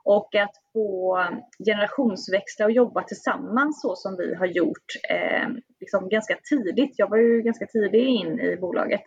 Och 0.05 0.35
att 0.35 0.55
få 0.73 1.19
generationsväxla 1.67 2.65
och 2.65 2.73
jobba 2.73 3.03
tillsammans 3.03 3.83
så 3.83 3.97
som 3.97 4.17
vi 4.17 4.35
har 4.35 4.47
gjort 4.47 4.89
eh, 5.11 5.49
liksom 5.81 6.09
ganska 6.09 6.37
tidigt, 6.51 6.95
jag 6.99 7.11
var 7.11 7.17
ju 7.17 7.43
ganska 7.43 7.67
tidig 7.67 8.07
in 8.07 8.41
i 8.41 8.57
bolaget, 8.57 9.03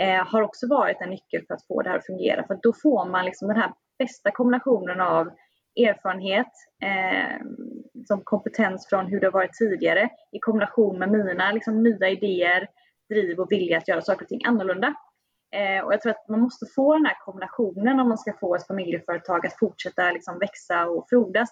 eh, 0.00 0.26
har 0.26 0.42
också 0.42 0.66
varit 0.68 1.00
en 1.00 1.10
nyckel 1.10 1.44
för 1.46 1.54
att 1.54 1.66
få 1.66 1.82
det 1.82 1.90
här 1.90 1.98
att 1.98 2.06
fungera. 2.06 2.46
För 2.46 2.58
då 2.62 2.72
får 2.82 3.10
man 3.10 3.24
liksom 3.24 3.48
den 3.48 3.56
här 3.56 3.72
bästa 3.98 4.30
kombinationen 4.30 5.00
av 5.00 5.28
erfarenhet, 5.76 6.52
eh, 6.82 7.46
som 8.06 8.20
kompetens 8.24 8.86
från 8.88 9.06
hur 9.06 9.20
det 9.20 9.26
har 9.26 9.32
varit 9.32 9.52
tidigare 9.52 10.08
i 10.32 10.38
kombination 10.38 10.98
med 10.98 11.10
mina 11.10 11.52
liksom, 11.52 11.82
nya 11.82 12.08
idéer, 12.08 12.68
driv 13.08 13.40
och 13.40 13.52
vilja 13.52 13.78
att 13.78 13.88
göra 13.88 14.00
saker 14.00 14.24
och 14.24 14.28
ting 14.28 14.44
annorlunda. 14.44 14.94
Eh, 15.52 15.84
och 15.84 15.92
jag 15.92 16.00
tror 16.00 16.10
att 16.10 16.28
man 16.28 16.40
måste 16.40 16.66
få 16.66 16.94
den 16.94 17.06
här 17.06 17.16
kombinationen 17.24 18.00
om 18.00 18.08
man 18.08 18.18
ska 18.18 18.32
få 18.32 18.54
ett 18.54 18.66
familjeföretag 18.66 19.46
att 19.46 19.58
fortsätta 19.58 20.12
liksom, 20.12 20.38
växa 20.38 20.86
och 20.86 21.08
frodas. 21.08 21.48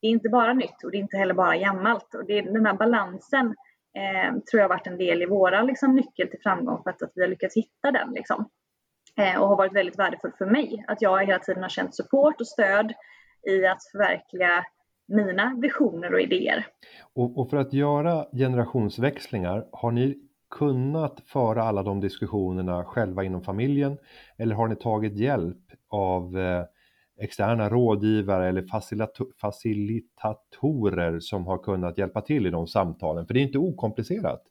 Det 0.00 0.06
är 0.06 0.10
inte 0.10 0.28
bara 0.28 0.52
nytt 0.52 0.84
och 0.84 0.90
det 0.90 0.96
är 0.96 1.00
inte 1.00 1.16
heller 1.16 1.34
bara 1.34 1.56
gammalt. 1.56 2.14
Och 2.14 2.24
det 2.26 2.38
är 2.38 2.42
den 2.42 2.66
här 2.66 2.74
balansen 2.74 3.46
eh, 3.98 4.32
tror 4.32 4.60
jag 4.60 4.62
har 4.62 4.68
varit 4.68 4.86
en 4.86 4.98
del 4.98 5.22
i 5.22 5.26
våra 5.26 5.62
liksom, 5.62 5.94
nyckel 5.94 6.28
till 6.28 6.40
framgång 6.42 6.82
för 6.82 6.90
att, 6.90 7.02
att 7.02 7.12
vi 7.14 7.22
har 7.22 7.28
lyckats 7.28 7.56
hitta 7.56 7.90
den. 7.90 8.12
Liksom. 8.12 8.50
Eh, 9.16 9.40
och 9.40 9.48
har 9.48 9.56
varit 9.56 9.72
väldigt 9.72 9.98
värdefullt 9.98 10.38
för 10.38 10.46
mig. 10.46 10.84
Att 10.88 11.02
jag 11.02 11.26
hela 11.26 11.38
tiden 11.38 11.62
har 11.62 11.70
känt 11.70 11.96
support 11.96 12.40
och 12.40 12.46
stöd 12.46 12.92
i 13.46 13.66
att 13.66 13.84
förverkliga 13.92 14.64
mina 15.08 15.54
visioner 15.62 16.14
och 16.14 16.20
idéer. 16.20 16.66
Och, 17.14 17.38
och, 17.38 17.50
för 17.50 17.56
att 17.56 17.72
göra 17.72 18.26
generationsväxlingar, 18.32 19.66
har 19.72 19.90
ni 19.90 20.18
kunnat 20.50 21.20
föra 21.26 21.62
alla 21.62 21.82
de 21.82 22.00
diskussionerna 22.00 22.84
själva 22.84 23.24
inom 23.24 23.42
familjen 23.42 23.98
eller 24.38 24.54
har 24.54 24.68
ni 24.68 24.76
tagit 24.76 25.16
hjälp 25.16 25.62
av 25.88 26.38
eh, 26.38 26.64
externa 27.20 27.68
rådgivare 27.68 28.48
eller 28.48 28.64
facilitatorer 29.40 31.20
som 31.20 31.46
har 31.46 31.58
kunnat 31.58 31.98
hjälpa 31.98 32.20
till 32.20 32.46
i 32.46 32.50
de 32.50 32.66
samtalen? 32.66 33.26
För 33.26 33.34
det 33.34 33.40
är 33.40 33.42
inte 33.42 33.58
okomplicerat. 33.58 34.42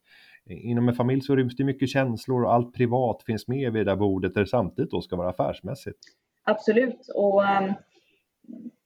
Inom 0.46 0.90
en 0.90 0.96
familj 0.96 1.22
så 1.22 1.36
ryms 1.36 1.56
det 1.56 1.64
mycket 1.64 1.90
känslor 1.90 2.44
och 2.44 2.54
allt 2.54 2.74
privat 2.74 3.24
finns 3.24 3.48
med 3.48 3.74
vid 3.74 3.86
det 3.86 3.92
där 3.92 3.96
bordet 3.96 4.34
där 4.34 4.42
det 4.42 4.48
samtidigt 4.48 4.92
då 4.92 5.02
ska 5.02 5.16
vara 5.16 5.30
affärsmässigt. 5.30 6.00
Absolut 6.44 7.08
och 7.16 7.42
um, 7.42 7.74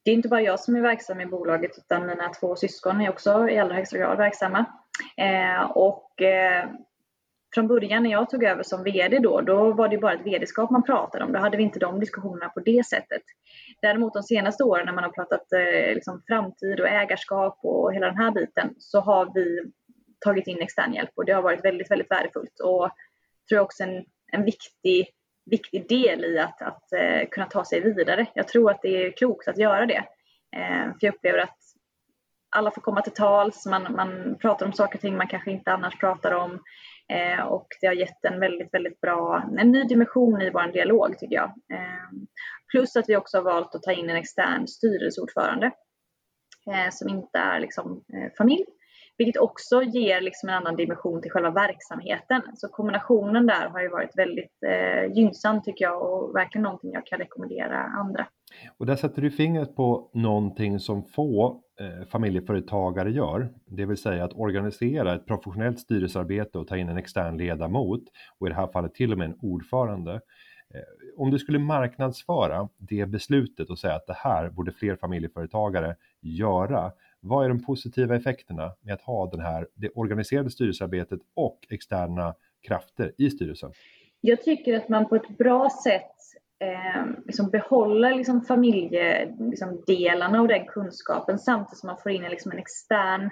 det 0.05 0.11
är 0.11 0.15
inte 0.15 0.29
bara 0.29 0.41
jag 0.41 0.59
som 0.59 0.75
är 0.75 0.81
verksam 0.81 1.21
i 1.21 1.25
bolaget 1.25 1.77
utan 1.77 2.07
mina 2.07 2.29
två 2.29 2.55
syskon 2.55 3.01
är 3.01 3.09
också 3.09 3.49
i 3.49 3.57
allra 3.57 3.75
högsta 3.75 3.97
grad 3.97 4.17
verksamma. 4.17 4.65
Eh, 5.17 5.71
och 5.71 6.21
eh, 6.21 6.69
från 7.53 7.67
början 7.67 8.03
när 8.03 8.11
jag 8.11 8.29
tog 8.29 8.43
över 8.43 8.63
som 8.63 8.83
VD 8.83 9.19
då, 9.19 9.41
då 9.41 9.73
var 9.73 9.87
det 9.87 9.97
bara 9.97 10.13
ett 10.13 10.25
VD-skap 10.25 10.69
man 10.69 10.83
pratade 10.83 11.25
om. 11.25 11.31
Då 11.31 11.39
hade 11.39 11.57
vi 11.57 11.63
inte 11.63 11.79
de 11.79 11.99
diskussionerna 11.99 12.49
på 12.49 12.59
det 12.59 12.85
sättet. 12.85 13.21
Däremot 13.81 14.13
de 14.13 14.23
senaste 14.23 14.63
åren 14.63 14.85
när 14.85 14.93
man 14.93 15.03
har 15.03 15.11
pratat 15.11 15.51
eh, 15.51 15.93
liksom 15.93 16.21
framtid 16.27 16.79
och 16.79 16.87
ägarskap 16.87 17.59
och 17.63 17.93
hela 17.93 18.07
den 18.07 18.17
här 18.17 18.31
biten 18.31 18.75
så 18.77 18.99
har 18.99 19.31
vi 19.33 19.71
tagit 20.19 20.47
in 20.47 20.61
extern 20.61 20.93
hjälp 20.93 21.11
och 21.15 21.25
det 21.25 21.31
har 21.31 21.41
varit 21.41 21.65
väldigt, 21.65 21.91
väldigt 21.91 22.11
värdefullt 22.11 22.59
och 22.59 22.89
tror 23.49 23.57
jag 23.57 23.63
också 23.63 23.83
en, 23.83 24.05
en 24.31 24.45
viktig, 24.45 25.07
viktig 25.49 25.89
del 25.89 26.25
i 26.25 26.39
att, 26.39 26.61
att 26.61 26.93
eh, 26.93 27.29
kunna 27.31 27.45
ta 27.45 27.65
sig 27.65 27.81
vidare. 27.81 28.27
Jag 28.33 28.47
tror 28.47 28.71
att 28.71 28.81
det 28.81 29.05
är 29.05 29.11
klokt 29.11 29.47
att 29.47 29.57
göra 29.57 29.85
det. 29.85 30.03
Eh, 30.55 30.85
för 30.85 30.97
jag 30.99 31.15
upplever 31.15 31.39
att 31.39 31.57
alla 32.49 32.71
får 32.71 32.81
komma 32.81 33.01
till 33.01 33.13
tals, 33.13 33.65
man, 33.65 33.95
man 33.95 34.37
pratar 34.41 34.65
om 34.65 34.73
saker 34.73 34.97
och 34.97 35.01
ting 35.01 35.17
man 35.17 35.27
kanske 35.27 35.51
inte 35.51 35.71
annars 35.71 35.99
pratar 35.99 36.31
om. 36.31 36.59
Eh, 37.09 37.43
och 37.43 37.67
det 37.81 37.87
har 37.87 37.93
gett 37.93 38.25
en 38.25 38.39
väldigt, 38.39 38.73
väldigt 38.73 39.01
bra, 39.01 39.49
en 39.57 39.71
ny 39.71 39.83
dimension 39.83 40.41
i 40.41 40.49
vår 40.49 40.71
dialog 40.71 41.19
tycker 41.19 41.35
jag. 41.35 41.49
Eh, 41.73 42.09
plus 42.71 42.95
att 42.95 43.09
vi 43.09 43.15
också 43.15 43.37
har 43.37 43.43
valt 43.43 43.75
att 43.75 43.83
ta 43.83 43.91
in 43.91 44.09
en 44.09 44.15
extern 44.15 44.67
styrelseordförande 44.67 45.71
eh, 46.71 46.91
som 46.91 47.09
inte 47.09 47.39
är 47.39 47.59
liksom, 47.59 48.03
eh, 48.13 48.31
familj 48.37 48.65
vilket 49.17 49.41
också 49.41 49.83
ger 49.83 50.21
liksom 50.21 50.49
en 50.49 50.55
annan 50.55 50.75
dimension 50.75 51.21
till 51.21 51.31
själva 51.31 51.51
verksamheten. 51.51 52.41
Så 52.55 52.67
kombinationen 52.67 53.45
där 53.45 53.69
har 53.69 53.81
ju 53.81 53.89
varit 53.89 54.17
väldigt 54.17 54.63
eh, 54.65 55.13
gynnsam 55.13 55.61
tycker 55.61 55.85
jag 55.85 56.01
och 56.01 56.35
verkligen 56.35 56.63
någonting 56.63 56.91
jag 56.91 57.05
kan 57.05 57.19
rekommendera 57.19 57.77
andra. 57.77 58.27
Och 58.77 58.85
där 58.85 58.95
sätter 58.95 59.21
du 59.21 59.31
fingret 59.31 59.75
på 59.75 60.09
någonting 60.13 60.79
som 60.79 61.03
få 61.03 61.61
eh, 61.79 62.07
familjeföretagare 62.07 63.11
gör, 63.11 63.49
det 63.65 63.85
vill 63.85 63.97
säga 63.97 64.23
att 64.23 64.33
organisera 64.33 65.15
ett 65.15 65.25
professionellt 65.25 65.79
styrelsearbete 65.79 66.57
och 66.57 66.67
ta 66.67 66.77
in 66.77 66.89
en 66.89 66.97
extern 66.97 67.37
ledamot 67.37 68.01
och 68.39 68.47
i 68.47 68.49
det 68.49 68.55
här 68.55 68.67
fallet 68.67 68.93
till 68.93 69.11
och 69.11 69.17
med 69.17 69.25
en 69.25 69.37
ordförande. 69.41 70.13
Eh, 70.73 70.81
om 71.17 71.31
du 71.31 71.39
skulle 71.39 71.59
marknadsföra 71.59 72.69
det 72.77 73.05
beslutet 73.05 73.69
och 73.69 73.79
säga 73.79 73.95
att 73.95 74.07
det 74.07 74.17
här 74.17 74.49
borde 74.49 74.71
fler 74.71 74.95
familjeföretagare 74.95 75.95
göra, 76.21 76.91
vad 77.19 77.45
är 77.45 77.49
de 77.49 77.63
positiva 77.63 78.15
effekterna 78.15 78.73
med 78.81 78.93
att 78.93 79.01
ha 79.01 79.29
den 79.29 79.39
här, 79.39 79.67
det 79.73 79.89
organiserade 79.89 80.49
styrelsearbetet 80.49 81.19
och 81.35 81.59
externa 81.69 82.35
krafter 82.67 83.11
i 83.17 83.29
styrelsen? 83.29 83.71
Jag 84.21 84.41
tycker 84.41 84.77
att 84.77 84.89
man 84.89 85.09
på 85.09 85.15
ett 85.15 85.37
bra 85.37 85.69
sätt 85.83 86.15
eh, 86.59 87.05
liksom 87.25 87.49
behåller 87.49 88.15
liksom 88.15 88.41
familjedelarna 88.41 89.49
liksom 89.49 90.41
och 90.41 90.47
den 90.47 90.65
kunskapen 90.65 91.39
samtidigt 91.39 91.77
som 91.77 91.87
man 91.87 91.97
får 91.97 92.11
in 92.11 92.23
en, 92.23 92.31
liksom 92.31 92.51
en 92.51 92.57
extern 92.57 93.29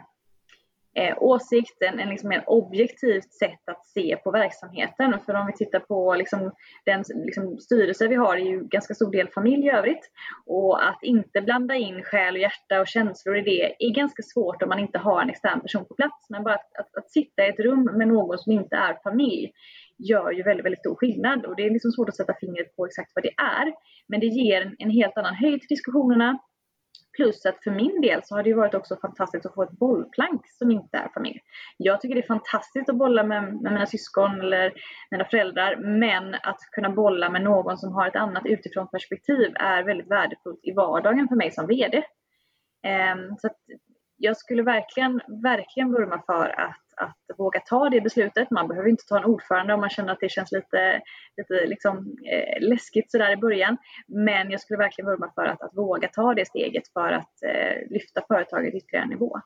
eh, 0.95 1.23
åsikt, 1.23 1.81
en, 1.81 1.99
en 1.99 2.09
liksom 2.09 2.29
mer 2.29 2.43
objektivt 2.47 3.33
sätt 3.33 3.69
att 3.71 3.85
se 3.85 4.17
på 4.23 4.31
verksamheten. 4.31 5.19
För 5.25 5.33
om 5.33 5.47
vi 5.47 5.53
tittar 5.53 5.79
på 5.79 6.15
liksom, 6.15 6.51
den 6.85 7.03
liksom, 7.25 7.57
styrelse 7.57 8.07
vi 8.07 8.15
har 8.15 8.35
är 8.35 8.45
ju 8.45 8.63
ganska 8.63 8.93
stor 8.93 9.11
del 9.11 9.27
familj 9.27 9.65
i 9.65 9.69
övrigt. 9.69 10.11
Och 10.45 10.87
att 10.87 11.03
inte 11.03 11.41
blanda 11.41 11.75
in 11.75 12.03
själ 12.03 12.35
och 12.35 12.41
hjärta 12.41 12.79
och 12.79 12.87
känslor 12.87 13.37
i 13.37 13.41
det 13.41 13.85
är 13.85 13.91
ganska 13.93 14.23
svårt 14.23 14.63
om 14.63 14.69
man 14.69 14.79
inte 14.79 14.97
har 14.97 15.21
en 15.21 15.29
extern 15.29 15.61
person 15.61 15.85
på 15.85 15.95
plats. 15.95 16.29
Men 16.29 16.43
bara 16.43 16.55
att, 16.55 16.75
att, 16.79 16.95
att 16.97 17.11
sitta 17.11 17.45
i 17.45 17.49
ett 17.49 17.59
rum 17.59 17.83
med 17.83 18.07
någon 18.07 18.37
som 18.37 18.51
inte 18.51 18.75
är 18.75 18.97
familj 19.03 19.51
gör 19.97 20.31
ju 20.31 20.43
väldigt, 20.43 20.65
väldigt 20.65 20.79
stor 20.79 20.95
skillnad 20.95 21.45
och 21.45 21.55
det 21.55 21.65
är 21.65 21.69
liksom 21.69 21.91
svårt 21.91 22.09
att 22.09 22.15
sätta 22.15 22.33
fingret 22.39 22.75
på 22.75 22.85
exakt 22.85 23.11
vad 23.15 23.23
det 23.23 23.33
är. 23.37 23.73
Men 24.07 24.19
det 24.19 24.25
ger 24.25 24.61
en, 24.61 24.75
en 24.79 24.89
helt 24.89 25.17
annan 25.17 25.35
höjd 25.35 25.59
till 25.59 25.75
diskussionerna. 25.75 26.39
Plus 27.15 27.45
att 27.45 27.63
för 27.63 27.71
min 27.71 28.01
del 28.01 28.21
så 28.23 28.35
har 28.35 28.43
det 28.43 28.49
ju 28.49 28.55
varit 28.55 28.73
också 28.73 28.97
fantastiskt 29.01 29.45
att 29.45 29.53
få 29.53 29.63
ett 29.63 29.71
bollplank 29.71 30.41
som 30.47 30.71
inte 30.71 30.97
är 30.97 31.09
familj. 31.13 31.39
Jag 31.77 32.01
tycker 32.01 32.15
det 32.15 32.21
är 32.21 32.27
fantastiskt 32.27 32.89
att 32.89 32.95
bolla 32.95 33.23
med, 33.23 33.43
med 33.43 33.71
mina 33.71 33.85
syskon 33.85 34.41
eller 34.41 34.73
mina 35.11 35.25
föräldrar, 35.25 35.75
men 35.75 36.33
att 36.33 36.59
kunna 36.71 36.89
bolla 36.89 37.29
med 37.29 37.41
någon 37.41 37.77
som 37.77 37.93
har 37.93 38.07
ett 38.07 38.15
annat 38.15 38.45
utifrån 38.45 38.87
perspektiv 38.87 39.53
är 39.55 39.83
väldigt 39.83 40.11
värdefullt 40.11 40.59
i 40.63 40.71
vardagen 40.71 41.27
för 41.27 41.35
mig 41.35 41.51
som 41.51 41.67
VD. 41.67 42.03
Ehm, 42.83 43.37
så 43.37 43.49
jag 44.17 44.37
skulle 44.37 44.63
verkligen, 44.63 45.21
verkligen 45.43 45.91
vurma 45.91 46.23
för 46.25 46.59
att 46.59 46.84
att 46.97 47.37
våga 47.37 47.59
ta 47.59 47.89
det 47.89 48.01
beslutet. 48.01 48.51
Man 48.51 48.67
behöver 48.67 48.89
inte 48.89 49.05
ta 49.05 49.17
en 49.17 49.25
ordförande 49.25 49.73
om 49.73 49.79
man 49.79 49.89
känner 49.89 50.11
att 50.11 50.19
det 50.19 50.29
känns 50.31 50.51
lite, 50.51 51.01
lite 51.37 51.65
liksom, 51.65 52.15
eh, 52.31 52.67
läskigt 52.67 53.11
sådär 53.11 53.33
i 53.33 53.37
början. 53.37 53.77
Men 54.07 54.51
jag 54.51 54.61
skulle 54.61 54.77
verkligen 54.77 55.09
vurma 55.09 55.31
för 55.35 55.45
att, 55.45 55.61
att 55.61 55.77
våga 55.77 56.07
ta 56.07 56.33
det 56.33 56.45
steget 56.45 56.83
för 56.93 57.11
att 57.11 57.43
eh, 57.43 57.89
lyfta 57.89 58.21
företaget 58.27 58.73
ytterligare 58.73 59.03
en 59.03 59.09
nivå. 59.09 59.39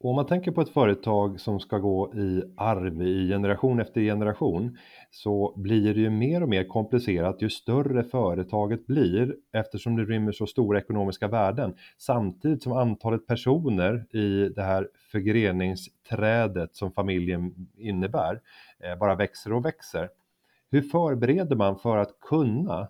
Och 0.00 0.10
om 0.10 0.16
man 0.16 0.26
tänker 0.26 0.50
på 0.50 0.60
ett 0.60 0.68
företag 0.68 1.40
som 1.40 1.60
ska 1.60 1.78
gå 1.78 2.14
i 2.14 2.42
arv 2.56 3.02
i 3.02 3.28
generation 3.28 3.80
efter 3.80 4.00
generation 4.00 4.78
så 5.10 5.54
blir 5.56 5.94
det 5.94 6.00
ju 6.00 6.10
mer 6.10 6.42
och 6.42 6.48
mer 6.48 6.64
komplicerat 6.64 7.42
ju 7.42 7.50
större 7.50 8.04
företaget 8.04 8.86
blir 8.86 9.36
eftersom 9.52 9.96
det 9.96 10.04
rymmer 10.04 10.32
så 10.32 10.46
stora 10.46 10.78
ekonomiska 10.78 11.28
värden 11.28 11.74
samtidigt 11.98 12.62
som 12.62 12.72
antalet 12.72 13.26
personer 13.26 14.16
i 14.16 14.48
det 14.48 14.62
här 14.62 14.88
förgreningsträdet 15.12 16.76
som 16.76 16.92
familjen 16.92 17.54
innebär 17.76 18.40
eh, 18.80 18.98
bara 18.98 19.14
växer 19.14 19.52
och 19.52 19.64
växer. 19.64 20.08
Hur 20.70 20.82
förbereder 20.82 21.56
man 21.56 21.78
för 21.78 21.96
att 21.96 22.20
kunna 22.20 22.88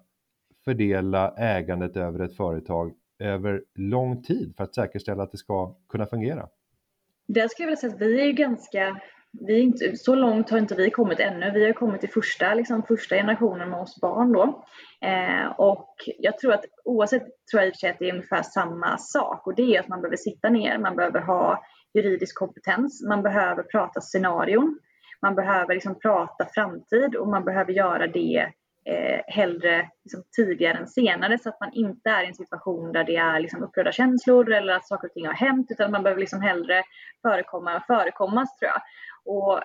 fördela 0.65 1.35
ägandet 1.37 1.97
över 1.97 2.21
ett 2.21 2.37
företag 2.37 2.93
över 3.19 3.63
lång 3.75 4.23
tid 4.23 4.55
för 4.57 4.65
att 4.65 4.75
säkerställa 4.75 5.23
att 5.23 5.33
det 5.33 5.39
ska 5.39 5.75
kunna 5.89 6.07
fungera? 6.07 6.49
Där 7.29 7.49
skulle 7.49 7.65
jag 7.65 7.67
vilja 7.67 7.77
säga 7.77 7.95
att 7.95 8.01
vi 8.01 8.29
är 8.29 8.33
ganska 8.33 9.01
vi 9.33 9.59
är 9.59 9.63
inte, 9.63 9.97
så 9.97 10.15
långt 10.15 10.51
har 10.51 10.59
inte 10.59 10.75
vi 10.75 10.91
kommit 10.91 11.21
ännu. 11.21 11.51
Vi 11.51 11.67
har 11.67 11.73
kommit 11.73 12.01
till 12.01 12.11
första, 12.11 12.55
liksom, 12.55 12.83
första 12.83 13.15
generationen 13.15 13.71
med 13.71 13.81
oss 13.81 14.01
barn 14.01 14.33
då. 14.33 14.65
Eh, 15.01 15.47
och 15.59 15.95
jag 16.19 16.39
tror 16.39 16.53
att 16.53 16.65
oavsett 16.85 17.23
tror 17.51 17.63
jag 17.63 17.67
i 17.67 17.71
och 17.71 17.75
för 17.75 17.79
sig 17.79 17.91
att 17.91 17.99
det 17.99 18.09
är 18.09 18.13
ungefär 18.13 18.43
samma 18.43 18.99
sak 18.99 19.47
och 19.47 19.55
det 19.55 19.77
är 19.77 19.81
att 19.81 19.89
man 19.89 20.01
behöver 20.01 20.17
sitta 20.17 20.49
ner, 20.49 20.79
man 20.79 20.97
behöver 20.97 21.21
ha 21.21 21.65
juridisk 21.95 22.39
kompetens, 22.39 23.07
man 23.09 23.23
behöver 23.23 23.63
prata 23.63 24.01
scenarion, 24.01 24.79
man 25.23 25.35
behöver 25.35 25.75
liksom 25.75 25.99
prata 25.99 26.47
framtid 26.55 27.17
och 27.17 27.29
man 27.29 27.45
behöver 27.45 27.73
göra 27.73 28.07
det 28.07 28.53
eh, 28.89 29.21
hellre 29.27 29.91
liksom, 30.05 30.23
tidigare 30.37 30.79
än 30.79 30.87
senare 30.87 31.39
så 31.39 31.49
att 31.49 31.61
man 31.61 31.73
inte 31.73 32.11
är 32.11 32.25
i 32.25 32.27
en 32.27 32.35
situation 32.35 32.93
där 32.93 33.05
det 33.05 33.17
är 33.17 33.41
liksom, 33.41 33.63
upprörda 33.63 33.93
känslor 33.93 34.53
eller 34.53 34.73
att 34.73 34.89
saker 34.89 35.09
och 35.09 35.15
ting 35.15 35.27
har 35.27 35.35
hänt 35.35 35.67
utan 35.71 35.91
man 35.91 36.03
behöver 36.03 36.21
liksom 36.21 36.43
hellre 36.43 36.83
förekomma 37.23 37.77
och 37.77 37.87
förekommas 37.87 38.57
tror 38.59 38.71
jag. 38.71 38.83
Och 39.25 39.61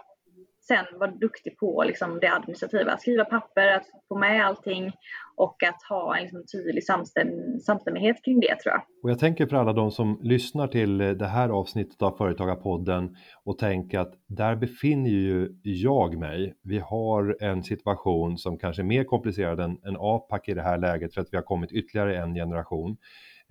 sen 0.67 0.85
vara 0.99 1.11
duktig 1.11 1.57
på 1.57 1.83
liksom 1.83 2.19
det 2.21 2.27
administrativa, 2.27 2.91
att 2.91 3.01
skriva 3.01 3.25
papper, 3.25 3.67
att 3.67 3.85
få 4.07 4.17
med 4.17 4.45
allting 4.45 4.91
och 5.35 5.63
att 5.63 5.83
ha 5.89 6.17
en 6.17 6.21
liksom 6.21 6.43
tydlig 6.51 6.83
samstäm 6.83 7.59
samstämmighet 7.59 8.23
kring 8.25 8.39
det 8.39 8.55
tror 8.55 8.73
jag. 8.73 8.81
Och 9.03 9.09
jag 9.09 9.19
tänker 9.19 9.45
för 9.45 9.55
alla 9.55 9.73
de 9.73 9.91
som 9.91 10.19
lyssnar 10.23 10.67
till 10.67 11.01
eh, 11.01 11.09
det 11.09 11.27
här 11.27 11.49
avsnittet 11.49 12.01
av 12.01 12.17
Företagarpodden 12.17 13.15
och 13.43 13.57
tänker 13.57 13.99
att 13.99 14.13
där 14.27 14.55
befinner 14.55 15.09
ju 15.09 15.49
jag 15.63 16.17
mig. 16.17 16.53
Vi 16.63 16.79
har 16.79 17.43
en 17.43 17.63
situation 17.63 18.37
som 18.37 18.57
kanske 18.57 18.81
är 18.81 18.83
mer 18.83 19.03
komplicerad 19.03 19.59
än, 19.59 19.71
än 19.71 19.97
APAC 19.99 20.41
i 20.47 20.53
det 20.53 20.61
här 20.61 20.77
läget 20.77 21.13
för 21.13 21.21
att 21.21 21.27
vi 21.31 21.37
har 21.37 21.43
kommit 21.43 21.71
ytterligare 21.71 22.17
en 22.17 22.33
generation. 22.33 22.97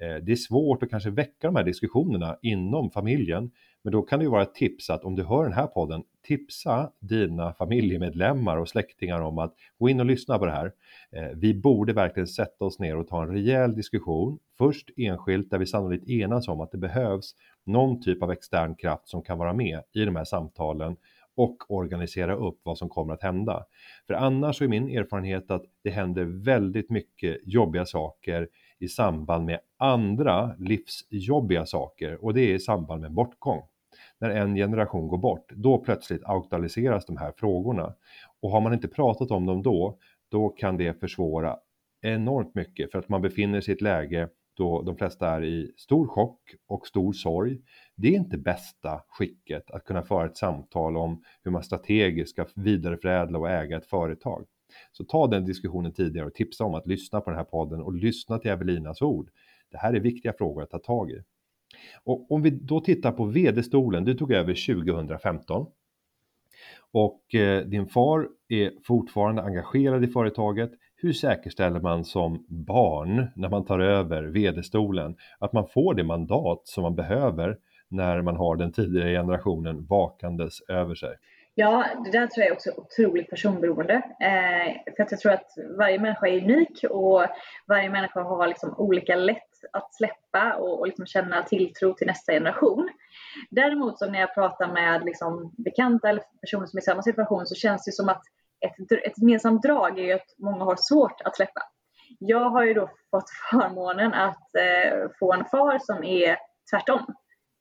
Eh, 0.02 0.24
det 0.24 0.32
är 0.32 0.36
svårt 0.36 0.82
att 0.82 0.90
kanske 0.90 1.10
väcka 1.10 1.46
de 1.46 1.56
här 1.56 1.64
diskussionerna 1.64 2.36
inom 2.42 2.90
familjen 2.90 3.50
men 3.82 3.92
då 3.92 4.02
kan 4.02 4.18
det 4.18 4.22
ju 4.22 4.30
vara 4.30 4.42
ett 4.42 4.54
tips 4.54 4.90
att 4.90 5.04
om 5.04 5.14
du 5.14 5.24
hör 5.24 5.42
den 5.42 5.52
här 5.52 5.66
podden, 5.66 6.02
tipsa 6.22 6.92
dina 7.00 7.52
familjemedlemmar 7.52 8.56
och 8.56 8.68
släktingar 8.68 9.20
om 9.20 9.38
att 9.38 9.54
gå 9.78 9.88
in 9.88 10.00
och 10.00 10.06
lyssna 10.06 10.38
på 10.38 10.46
det 10.46 10.52
här. 10.52 10.72
Eh, 11.12 11.28
vi 11.36 11.54
borde 11.54 11.92
verkligen 11.92 12.26
sätta 12.26 12.64
oss 12.64 12.78
ner 12.78 12.96
och 12.96 13.08
ta 13.08 13.22
en 13.22 13.32
rejäl 13.32 13.74
diskussion. 13.74 14.38
Först 14.58 14.90
enskilt 14.96 15.50
där 15.50 15.58
vi 15.58 15.66
sannolikt 15.66 16.08
enas 16.08 16.48
om 16.48 16.60
att 16.60 16.70
det 16.70 16.78
behövs 16.78 17.34
någon 17.64 18.02
typ 18.02 18.22
av 18.22 18.30
extern 18.30 18.74
kraft 18.74 19.08
som 19.08 19.22
kan 19.22 19.38
vara 19.38 19.52
med 19.52 19.82
i 19.94 20.04
de 20.04 20.16
här 20.16 20.24
samtalen 20.24 20.96
och 21.34 21.70
organisera 21.70 22.34
upp 22.34 22.60
vad 22.62 22.78
som 22.78 22.88
kommer 22.88 23.14
att 23.14 23.22
hända. 23.22 23.64
För 24.06 24.14
annars 24.14 24.56
så 24.56 24.64
är 24.64 24.68
min 24.68 24.88
erfarenhet 24.88 25.50
att 25.50 25.64
det 25.84 25.90
händer 25.90 26.24
väldigt 26.24 26.90
mycket 26.90 27.38
jobbiga 27.44 27.84
saker 27.84 28.48
i 28.78 28.88
samband 28.88 29.44
med 29.44 29.60
andra 29.78 30.54
livsjobbiga 30.58 31.66
saker 31.66 32.24
och 32.24 32.34
det 32.34 32.40
är 32.40 32.54
i 32.54 32.58
samband 32.58 33.00
med 33.00 33.12
bortgång 33.12 33.62
när 34.22 34.30
en 34.30 34.54
generation 34.54 35.08
går 35.08 35.18
bort, 35.18 35.52
då 35.52 35.78
plötsligt 35.78 36.24
aktualiseras 36.24 37.06
de 37.06 37.16
här 37.16 37.32
frågorna. 37.36 37.94
Och 38.42 38.50
har 38.50 38.60
man 38.60 38.72
inte 38.72 38.88
pratat 38.88 39.30
om 39.30 39.46
dem 39.46 39.62
då, 39.62 39.98
då 40.30 40.48
kan 40.48 40.76
det 40.76 41.00
försvåra 41.00 41.56
enormt 42.02 42.54
mycket 42.54 42.92
för 42.92 42.98
att 42.98 43.08
man 43.08 43.22
befinner 43.22 43.60
sig 43.60 43.72
i 43.72 43.74
ett 43.74 43.82
läge 43.82 44.28
då 44.56 44.82
de 44.82 44.96
flesta 44.96 45.28
är 45.28 45.44
i 45.44 45.72
stor 45.76 46.06
chock 46.06 46.40
och 46.68 46.86
stor 46.86 47.12
sorg. 47.12 47.58
Det 47.96 48.08
är 48.08 48.12
inte 48.12 48.38
bästa 48.38 49.02
skicket 49.08 49.70
att 49.70 49.84
kunna 49.84 50.02
föra 50.02 50.26
ett 50.26 50.36
samtal 50.36 50.96
om 50.96 51.22
hur 51.42 51.50
man 51.50 51.62
strategiskt 51.62 52.30
ska 52.30 52.46
vidareförädla 52.56 53.38
och 53.38 53.50
äga 53.50 53.76
ett 53.76 53.86
företag. 53.86 54.46
Så 54.92 55.04
ta 55.04 55.26
den 55.26 55.44
diskussionen 55.44 55.92
tidigare 55.92 56.26
och 56.26 56.34
tipsa 56.34 56.64
om 56.64 56.74
att 56.74 56.86
lyssna 56.86 57.20
på 57.20 57.30
den 57.30 57.38
här 57.38 57.44
podden 57.44 57.80
och 57.80 57.92
lyssna 57.92 58.38
till 58.38 58.50
Evelinas 58.50 59.02
ord. 59.02 59.30
Det 59.70 59.78
här 59.78 59.94
är 59.94 60.00
viktiga 60.00 60.32
frågor 60.32 60.62
att 60.62 60.70
ta 60.70 60.78
tag 60.78 61.10
i. 61.10 61.22
Och 62.04 62.32
om 62.32 62.42
vi 62.42 62.50
då 62.50 62.80
tittar 62.80 63.12
på 63.12 63.24
vd-stolen, 63.24 64.04
du 64.04 64.14
tog 64.14 64.32
över 64.32 64.74
2015 64.74 65.66
och 66.92 67.34
eh, 67.34 67.60
din 67.60 67.86
far 67.86 68.28
är 68.48 68.70
fortfarande 68.84 69.42
engagerad 69.42 70.04
i 70.04 70.06
företaget. 70.06 70.70
Hur 70.96 71.12
säkerställer 71.12 71.80
man 71.80 72.04
som 72.04 72.46
barn 72.48 73.26
när 73.36 73.48
man 73.48 73.64
tar 73.64 73.78
över 73.78 74.22
vd-stolen 74.22 75.16
att 75.38 75.52
man 75.52 75.66
får 75.68 75.94
det 75.94 76.04
mandat 76.04 76.60
som 76.64 76.82
man 76.82 76.94
behöver 76.94 77.56
när 77.88 78.22
man 78.22 78.36
har 78.36 78.56
den 78.56 78.72
tidigare 78.72 79.10
generationen 79.10 79.86
vakandes 79.86 80.60
över 80.68 80.94
sig? 80.94 81.16
Ja, 81.54 81.84
det 82.04 82.10
där 82.10 82.26
tror 82.26 82.44
jag 82.44 82.48
är 82.48 82.52
också 82.52 82.70
otroligt 82.76 83.30
personberoende. 83.30 83.94
Eh, 83.94 84.94
för 84.96 85.02
att 85.02 85.10
jag 85.10 85.20
tror 85.20 85.32
att 85.32 85.50
varje 85.78 85.98
människa 85.98 86.26
är 86.26 86.42
unik 86.42 86.84
och 86.90 87.26
varje 87.66 87.90
människa 87.90 88.22
har 88.22 88.46
liksom 88.48 88.74
olika 88.78 89.16
lätt 89.16 89.51
att 89.72 89.94
släppa 89.94 90.54
och, 90.54 90.80
och 90.80 90.86
liksom 90.86 91.06
känna 91.06 91.42
tilltro 91.42 91.94
till 91.94 92.06
nästa 92.06 92.32
generation. 92.32 92.90
Däremot 93.50 93.98
så 93.98 94.10
när 94.10 94.20
jag 94.20 94.34
pratar 94.34 94.72
med 94.72 95.04
liksom 95.04 95.54
bekanta 95.58 96.08
eller 96.08 96.22
personer 96.40 96.66
som 96.66 96.76
är 96.76 96.80
i 96.80 96.84
samma 96.84 97.02
situation 97.02 97.46
så 97.46 97.54
känns 97.54 97.84
det 97.84 97.92
som 97.92 98.08
att 98.08 98.22
ett, 98.60 98.92
ett 98.92 99.18
gemensamt 99.18 99.62
drag 99.62 99.98
är 99.98 100.14
att 100.14 100.34
många 100.38 100.64
har 100.64 100.76
svårt 100.78 101.20
att 101.24 101.36
släppa. 101.36 101.62
Jag 102.18 102.50
har 102.50 102.64
ju 102.64 102.74
då 102.74 102.90
fått 103.10 103.30
förmånen 103.50 104.14
att 104.14 104.54
eh, 104.54 105.08
få 105.18 105.32
en 105.32 105.44
far 105.44 105.78
som 105.78 106.04
är 106.04 106.36
tvärtom 106.70 107.14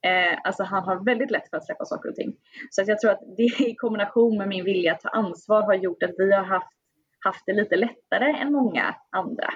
Eh, 0.03 0.37
alltså 0.43 0.63
han 0.63 0.83
har 0.83 1.05
väldigt 1.05 1.31
lätt 1.31 1.49
för 1.49 1.57
att 1.57 1.65
släppa 1.65 1.85
saker 1.85 2.09
och 2.09 2.15
ting. 2.15 2.33
Så 2.69 2.81
att 2.81 2.87
jag 2.87 2.99
tror 2.99 3.11
att 3.11 3.21
det 3.37 3.43
i 3.43 3.75
kombination 3.75 4.37
med 4.37 4.47
min 4.47 4.65
vilja 4.65 4.93
att 4.93 5.01
ta 5.01 5.09
ansvar 5.09 5.61
har 5.61 5.73
gjort 5.73 6.03
att 6.03 6.15
vi 6.17 6.31
har 6.33 6.43
haft, 6.43 6.73
haft 7.19 7.43
det 7.45 7.53
lite 7.53 7.75
lättare 7.75 8.31
än 8.31 8.51
många 8.51 8.95
andra. 9.09 9.53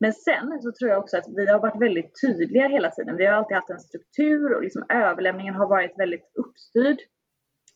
Men 0.00 0.12
sen 0.12 0.62
så 0.62 0.72
tror 0.72 0.90
jag 0.90 0.98
också 0.98 1.16
att 1.16 1.28
vi 1.36 1.46
har 1.46 1.58
varit 1.58 1.82
väldigt 1.82 2.20
tydliga 2.20 2.68
hela 2.68 2.90
tiden. 2.90 3.16
Vi 3.16 3.26
har 3.26 3.32
alltid 3.32 3.56
haft 3.56 3.70
en 3.70 3.80
struktur 3.80 4.54
och 4.54 4.62
liksom 4.62 4.84
överlämningen 4.88 5.54
har 5.54 5.68
varit 5.68 5.98
väldigt 5.98 6.32
uppstyrd. 6.34 6.98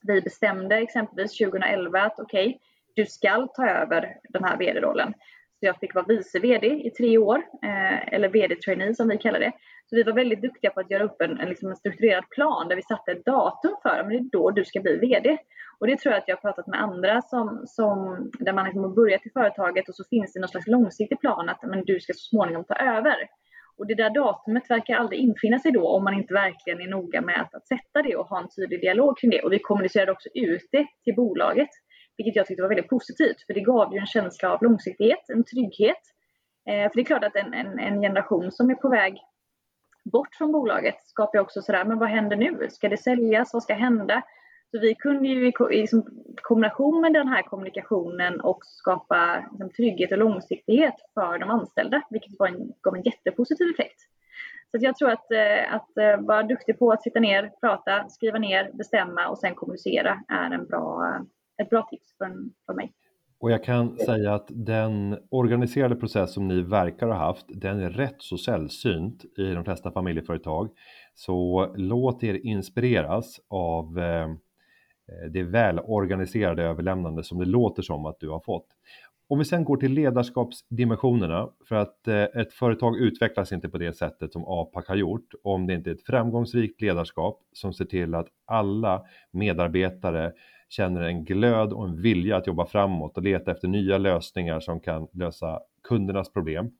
Vi 0.02 0.20
bestämde 0.20 0.76
exempelvis 0.76 1.38
2011 1.38 2.02
att 2.02 2.20
okej, 2.20 2.46
okay, 2.46 2.59
du 2.94 3.06
ska 3.06 3.46
ta 3.46 3.68
över 3.68 4.16
den 4.28 4.44
här 4.44 4.56
vd-rollen. 4.56 5.14
Så 5.61 5.66
jag 5.66 5.79
fick 5.79 5.94
vara 5.94 6.05
vice 6.09 6.38
vd 6.38 6.66
i 6.66 6.90
tre 6.90 7.18
år, 7.18 7.37
eh, 7.62 8.14
eller 8.14 8.29
vd-trainee 8.29 8.94
som 8.94 9.09
vi 9.09 9.18
kallar 9.18 9.40
det. 9.40 9.53
Så 9.87 9.96
vi 9.96 10.03
var 10.03 10.12
väldigt 10.12 10.42
duktiga 10.42 10.70
på 10.70 10.81
att 10.81 10.90
göra 10.90 11.05
upp 11.05 11.20
en, 11.23 11.40
en, 11.40 11.49
liksom 11.49 11.70
en 11.70 11.77
strukturerad 11.77 12.25
plan 12.31 12.68
där 12.68 12.77
vi 12.77 12.83
satte 12.83 13.12
ett 13.12 13.25
datum 13.25 13.75
för, 13.83 14.03
men 14.03 14.09
det 14.09 14.16
är 14.16 14.31
då 14.33 14.51
du 14.51 14.64
ska 14.64 14.81
bli 14.81 14.96
vd. 14.96 15.38
Och 15.81 15.87
det 15.87 15.96
tror 15.96 16.12
jag 16.12 16.20
att 16.20 16.29
jag 16.29 16.37
har 16.37 16.40
pratat 16.40 16.66
med 16.66 16.83
andra 16.83 17.23
som, 17.23 17.62
som 17.66 18.31
där 18.38 18.53
man 18.53 18.64
liksom 18.64 18.83
har 18.83 18.94
börjat 18.94 19.27
i 19.27 19.31
företaget 19.31 19.88
och 19.88 19.94
så 19.94 20.05
finns 20.11 20.33
det 20.33 20.40
någon 20.40 20.49
slags 20.49 20.66
långsiktig 20.66 21.20
plan 21.20 21.49
att 21.49 21.62
men 21.62 21.85
du 21.85 22.01
ska 22.01 22.12
så 22.12 22.29
småningom 22.31 22.64
ta 22.64 22.75
över. 22.75 23.16
Och 23.79 23.87
det 23.87 23.94
där 23.94 24.11
datumet 24.11 24.70
verkar 24.70 24.94
aldrig 24.94 25.20
infinna 25.20 25.59
sig 25.59 25.73
då 25.73 25.88
om 25.88 26.05
man 26.05 26.14
inte 26.14 26.35
verkligen 26.35 26.81
är 26.81 26.88
noga 26.88 27.20
med 27.20 27.40
att, 27.40 27.55
att 27.55 27.68
sätta 27.68 28.03
det 28.03 28.16
och 28.16 28.27
ha 28.27 28.40
en 28.40 28.49
tydlig 28.57 28.81
dialog 28.81 29.18
kring 29.18 29.31
det. 29.31 29.42
Och 29.42 29.53
vi 29.53 29.59
kommunicerade 29.59 30.12
också 30.12 30.29
ut 30.35 30.68
det 30.73 30.87
till 31.05 31.14
bolaget, 31.14 31.68
vilket 32.20 32.37
jag 32.37 32.46
tyckte 32.46 32.62
var 32.62 32.68
väldigt 32.68 32.88
positivt, 32.88 33.46
för 33.46 33.54
det 33.54 33.61
gav 33.61 33.94
ju 33.94 33.98
en 33.98 34.06
känsla 34.06 34.52
av 34.52 34.62
långsiktighet, 34.62 35.28
en 35.28 35.44
trygghet. 35.44 36.02
Eh, 36.68 36.90
för 36.90 36.94
det 36.94 37.00
är 37.00 37.04
klart 37.04 37.24
att 37.24 37.37
en, 37.37 37.54
en, 37.54 37.78
en 37.78 38.00
generation 38.00 38.52
som 38.52 38.70
är 38.70 38.74
på 38.74 38.88
väg 38.88 39.20
bort 40.04 40.35
från 40.35 40.52
bolaget 40.52 40.94
skapar 41.04 41.38
ju 41.38 41.42
också 41.42 41.62
sådär, 41.62 41.85
men 41.85 41.98
vad 41.98 42.09
händer 42.09 42.37
nu? 42.37 42.68
Ska 42.70 42.88
det 42.88 42.96
säljas? 42.96 43.52
Vad 43.52 43.62
ska 43.62 43.74
hända? 43.74 44.22
Så 44.70 44.78
vi 44.80 44.94
kunde 44.94 45.28
ju 45.28 45.48
i 45.48 45.52
liksom, 45.70 46.06
kombination 46.42 47.00
med 47.00 47.12
den 47.12 47.28
här 47.28 47.42
kommunikationen 47.42 48.40
och 48.40 48.59
skapa 48.62 49.44
liksom, 49.50 49.70
trygghet 49.70 50.12
och 50.12 50.18
långsiktighet 50.18 50.94
för 51.14 51.38
de 51.38 51.50
anställda, 51.50 52.02
vilket 52.11 52.38
var 52.38 52.48
en, 52.48 52.72
gav 52.83 52.94
en 52.94 53.02
jättepositiv 53.02 53.66
effekt. 53.70 54.00
Så 54.70 54.78
jag 54.80 54.96
tror 54.96 55.11
att, 55.11 55.33
eh, 55.33 55.74
att 55.74 55.98
eh, 55.98 56.20
vara 56.20 56.42
duktig 56.42 56.78
på 56.78 56.92
att 56.92 57.02
sitta 57.02 57.20
ner, 57.20 57.52
prata, 57.61 58.09
skriva 58.09 58.38
ner, 58.38 58.70
bestämma 58.72 59.28
och 59.28 59.38
sen 59.38 59.54
kommunicera 59.54 60.22
är 60.28 60.50
en 60.50 60.66
bra, 60.66 61.18
ett 61.61 61.70
bra 61.70 61.88
tips 61.90 62.14
från, 62.18 62.53
från 62.66 62.77
mig. 62.77 62.92
Och 63.40 63.51
jag 63.51 63.64
kan 63.64 63.96
säga 63.96 64.35
att 64.35 64.46
den 64.49 65.18
organiserade 65.31 65.96
process 65.96 66.33
som 66.35 66.49
ni 66.49 66.62
verkar 66.62 67.07
ha 67.07 67.14
haft, 67.14 67.46
den 67.49 67.81
är 67.81 67.90
rätt 67.90 68.16
så 68.18 68.38
sällsynt 68.38 69.25
i 69.38 69.53
de 69.53 69.64
flesta 69.64 69.92
familjeföretag. 69.92 70.68
Så 71.14 71.68
låt 71.77 72.23
er 72.23 72.35
inspireras 72.35 73.40
av 73.49 73.99
eh, 73.99 74.29
det 75.31 75.42
välorganiserade 75.42 76.62
överlämnande 76.62 77.25
som 77.25 77.38
det 77.38 77.44
låter 77.44 77.83
som 77.83 78.07
att 78.07 78.20
du 78.20 78.29
har 78.29 78.40
fått. 78.40 78.66
Om 79.29 79.38
vi 79.38 79.44
sen 79.44 79.64
går 79.64 79.77
till 79.77 79.92
ledarskapsdimensionerna, 79.92 81.49
för 81.68 81.77
att 81.77 82.09
eh, 82.09 82.23
ett 82.23 82.53
företag 82.53 82.96
utvecklas 82.96 83.53
inte 83.53 83.68
på 83.68 83.79
det 83.79 83.92
sättet 83.92 84.33
som 84.33 84.44
APAC 84.46 84.88
har 84.88 84.96
gjort 84.96 85.35
om 85.42 85.66
det 85.66 85.75
inte 85.75 85.90
är 85.90 85.94
ett 85.94 86.07
framgångsrikt 86.07 86.81
ledarskap 86.81 87.40
som 87.53 87.73
ser 87.73 87.85
till 87.85 88.14
att 88.14 88.29
alla 88.46 89.05
medarbetare 89.31 90.33
känner 90.70 91.02
en 91.02 91.24
glöd 91.24 91.72
och 91.72 91.85
en 91.85 92.02
vilja 92.02 92.37
att 92.37 92.46
jobba 92.46 92.66
framåt 92.66 93.16
och 93.16 93.22
leta 93.22 93.50
efter 93.50 93.68
nya 93.68 93.98
lösningar 93.98 94.61
som 94.61 94.80
kan 94.80 95.09
lösa 95.12 95.61
kundernas 95.88 96.33
problem. 96.33 96.70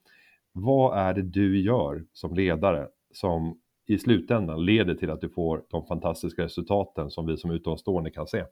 Vad 0.51 0.97
är 0.97 1.13
det 1.13 1.21
du 1.21 1.61
gör 1.61 2.05
som 2.13 2.35
ledare 2.35 2.87
som 3.13 3.59
i 3.85 3.97
slutändan 3.97 4.65
leder 4.65 4.95
till 4.95 5.09
att 5.09 5.21
du 5.21 5.29
får 5.29 5.63
de 5.69 5.85
fantastiska 5.85 6.43
resultaten 6.43 7.09
som 7.09 7.25
vi 7.27 7.37
som 7.37 7.51
utomstående 7.51 8.11
kan 8.11 8.27
se? 8.27 8.45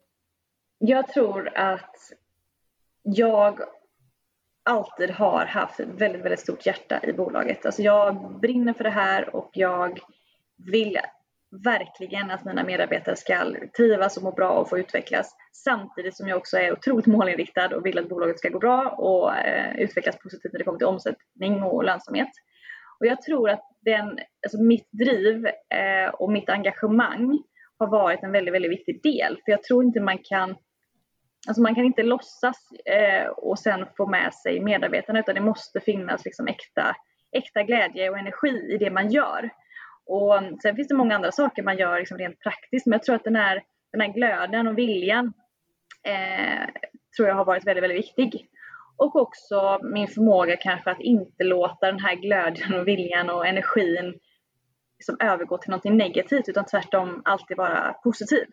Jag 0.78 1.08
tror 1.08 1.58
att 1.58 1.96
jag 3.02 3.60
alltid 4.64 5.10
har 5.10 5.46
haft 5.46 5.80
ett 5.80 5.88
väldigt, 5.88 6.22
väldigt 6.22 6.40
stort 6.40 6.66
hjärta 6.66 7.00
i 7.04 7.14
bolaget. 7.14 7.66
Alltså 7.66 7.82
jag 7.82 8.40
brinner 8.42 8.74
för 8.74 8.84
det 8.84 8.90
här 8.90 9.36
och 9.36 9.50
jag 9.54 10.00
vill 10.58 10.98
verkligen 11.52 12.32
att 12.32 12.46
mina 12.46 12.64
medarbetare 12.64 13.16
ska 13.16 13.54
trivas 13.78 14.18
och 14.18 14.24
må 14.24 14.32
bra 14.32 14.50
och 14.50 14.70
få 14.70 14.80
utvecklas. 14.80 15.36
Samtidigt 15.52 16.18
som 16.18 16.28
jag 16.28 16.38
också 16.38 16.58
är 16.58 16.72
otroligt 16.72 17.06
målinriktad 17.06 17.76
och 17.76 17.86
vill 17.86 18.00
att 18.00 18.10
bolaget 18.10 18.40
ska 18.40 18.50
gå 18.50 18.60
bra 18.60 18.90
och 18.90 19.36
eh, 19.36 19.76
utvecklas 19.80 20.18
positivt 20.20 20.54
när 20.54 20.58
det 20.58 20.64
kommer 20.64 20.78
till 20.78 20.88
omsättning 20.88 21.64
och 21.64 21.84
lönsamhet. 21.84 22.32
Och 23.00 23.06
jag 23.06 23.22
tror 23.22 23.50
att 23.50 23.64
den, 23.82 24.20
alltså 24.46 24.62
mitt 24.62 24.88
driv 24.92 25.46
eh, 25.46 26.10
och 26.14 26.32
mitt 26.32 26.50
engagemang 26.50 27.44
har 27.78 27.88
varit 27.88 28.24
en 28.24 28.32
väldigt, 28.32 28.54
väldigt 28.54 28.72
viktig 28.72 29.04
del. 29.04 29.38
För 29.46 29.52
jag 29.52 29.64
tror 29.64 29.84
inte 29.84 30.00
man 30.00 30.18
kan 30.24 30.56
Alltså 31.48 31.62
man 31.62 31.76
kan 31.76 31.86
inte 31.86 32.04
låtsas 32.04 32.58
eh, 32.86 33.28
och 33.28 33.60
sen 33.60 33.86
få 33.98 34.08
med 34.08 34.34
sig 34.34 34.60
medarbetarna 34.60 35.20
utan 35.20 35.36
det 35.36 35.42
måste 35.42 35.80
finnas 35.80 36.26
liksom 36.26 36.48
äkta, 36.48 36.96
äkta 37.32 37.64
glädje 37.64 38.10
och 38.10 38.18
energi 38.18 38.74
i 38.74 38.78
det 38.78 38.90
man 38.90 39.10
gör. 39.12 39.50
Och 40.10 40.38
um, 40.38 40.58
sen 40.60 40.76
finns 40.76 40.88
det 40.88 40.96
många 40.96 41.16
andra 41.16 41.32
saker 41.32 41.64
man 41.64 41.78
gör 41.78 42.00
liksom 42.00 42.18
rent 42.18 42.40
praktiskt 42.40 42.86
men 42.86 42.92
jag 42.92 43.04
tror 43.04 43.16
att 43.16 43.24
den 43.24 43.36
här, 43.36 43.64
den 43.92 44.02
här 44.02 44.14
glöden 44.14 44.68
och 44.68 44.78
viljan 44.78 45.34
eh, 46.04 46.68
tror 47.18 47.28
jag 47.28 47.36
har 47.36 47.46
varit 47.46 47.68
väldigt, 47.68 47.84
väldigt 47.84 47.98
viktig. 47.98 48.50
Och 48.98 49.16
också 49.16 49.80
min 49.84 50.08
förmåga 50.08 50.58
kanske 50.58 50.92
att 50.92 51.02
inte 51.02 51.44
låta 51.44 51.92
den 51.92 52.00
här 52.00 52.16
glöden 52.16 52.80
och 52.80 52.88
viljan 52.88 53.30
och 53.30 53.48
energin 53.48 54.20
liksom 55.00 55.18
övergå 55.20 55.58
till 55.58 55.72
något 55.72 55.84
negativt 55.84 56.50
utan 56.50 56.66
tvärtom 56.66 57.22
alltid 57.26 57.58
vara 57.58 57.94
positiv. 58.04 58.46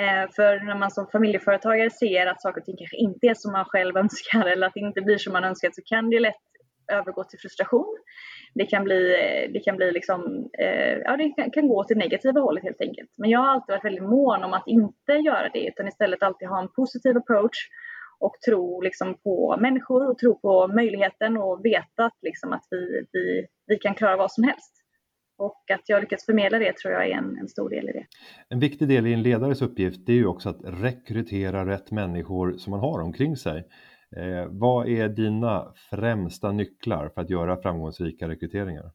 Eh, 0.00 0.30
för 0.36 0.60
när 0.66 0.74
man 0.74 0.90
som 0.90 1.06
familjeföretagare 1.06 1.90
ser 1.90 2.26
att 2.26 2.42
saker 2.42 2.60
och 2.60 2.64
ting 2.64 2.76
kanske 2.76 2.96
inte 2.96 3.26
är 3.26 3.34
som 3.34 3.52
man 3.52 3.64
själv 3.64 3.96
önskar 4.04 4.46
eller 4.46 4.66
att 4.66 4.74
det 4.74 4.80
inte 4.80 5.00
blir 5.00 5.18
som 5.18 5.32
man 5.32 5.44
önskar 5.44 5.70
så 5.72 5.82
kan 5.84 6.10
det 6.10 6.20
lätt 6.20 6.34
övergå 6.92 7.24
till 7.24 7.38
frustration. 7.38 7.96
Det 8.54 8.66
kan 8.66 8.84
bli, 8.84 9.16
det 9.52 9.60
kan 9.60 9.76
bli 9.76 9.92
liksom, 9.92 10.50
eh, 10.58 10.98
ja 11.04 11.16
det 11.16 11.30
kan, 11.30 11.50
kan, 11.50 11.68
gå 11.68 11.84
till 11.84 11.96
negativa 11.96 12.40
hållet 12.40 12.64
helt 12.64 12.80
enkelt. 12.80 13.10
Men 13.16 13.30
jag 13.30 13.40
har 13.40 13.48
alltid 13.48 13.72
varit 13.72 13.84
väldigt 13.84 14.04
mån 14.04 14.44
om 14.44 14.52
att 14.52 14.66
inte 14.66 15.12
göra 15.12 15.48
det 15.52 15.66
utan 15.66 15.88
istället 15.88 16.22
alltid 16.22 16.48
ha 16.48 16.62
en 16.62 16.68
positiv 16.68 17.16
approach 17.16 17.68
och 18.18 18.34
tro 18.46 18.80
liksom 18.80 19.14
på 19.14 19.56
människor 19.60 20.10
och 20.10 20.18
tro 20.18 20.38
på 20.40 20.68
möjligheten 20.68 21.36
och 21.36 21.64
veta 21.64 22.04
att, 22.04 22.18
liksom 22.22 22.52
att 22.52 22.64
vi, 22.70 23.04
vi, 23.12 23.46
vi 23.66 23.76
kan 23.78 23.94
klara 23.94 24.16
vad 24.16 24.32
som 24.32 24.44
helst. 24.44 24.76
Och 25.38 25.70
att 25.70 25.82
jag 25.86 26.00
lyckats 26.00 26.26
förmedla 26.26 26.58
det 26.58 26.76
tror 26.76 26.94
jag 26.94 27.06
är 27.06 27.10
en, 27.10 27.38
en, 27.38 27.48
stor 27.48 27.70
del 27.70 27.88
i 27.88 27.92
det. 27.92 28.06
En 28.48 28.60
viktig 28.60 28.88
del 28.88 29.06
i 29.06 29.12
en 29.12 29.22
ledares 29.22 29.62
uppgift 29.62 30.06
det 30.06 30.12
är 30.12 30.16
ju 30.16 30.26
också 30.26 30.48
att 30.48 30.60
rekrytera 30.64 31.66
rätt 31.66 31.90
människor 31.90 32.52
som 32.52 32.70
man 32.70 32.80
har 32.80 33.00
omkring 33.02 33.36
sig. 33.36 33.64
Eh, 34.16 34.46
vad 34.50 34.88
är 34.88 35.08
dina 35.08 35.72
främsta 35.90 36.52
nycklar 36.52 37.08
för 37.08 37.20
att 37.20 37.30
göra 37.30 37.62
framgångsrika 37.62 38.28
rekryteringar? 38.28 38.90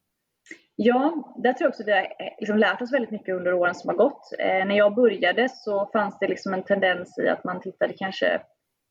Ja, 0.76 1.34
där 1.44 1.54
tror 1.54 1.66
jag 1.66 1.70
också 1.70 1.84
att 1.84 1.88
vi 1.88 1.92
har 1.92 2.02
eh, 2.02 2.08
liksom 2.40 2.58
lärt 2.58 2.82
oss 2.82 2.94
väldigt 2.94 3.12
mycket 3.12 3.36
under 3.36 3.54
åren 3.54 3.76
som 3.76 3.90
har 3.90 3.96
gått. 3.96 4.30
Eh, 4.40 4.66
när 4.68 4.78
jag 4.78 4.96
började 4.96 5.50
så 5.50 5.90
fanns 5.94 6.20
det 6.20 6.28
liksom 6.28 6.54
en 6.54 6.64
tendens 6.64 7.20
i 7.20 7.28
att 7.28 7.44
man 7.44 7.62
tittade 7.62 7.94
kanske 7.94 8.42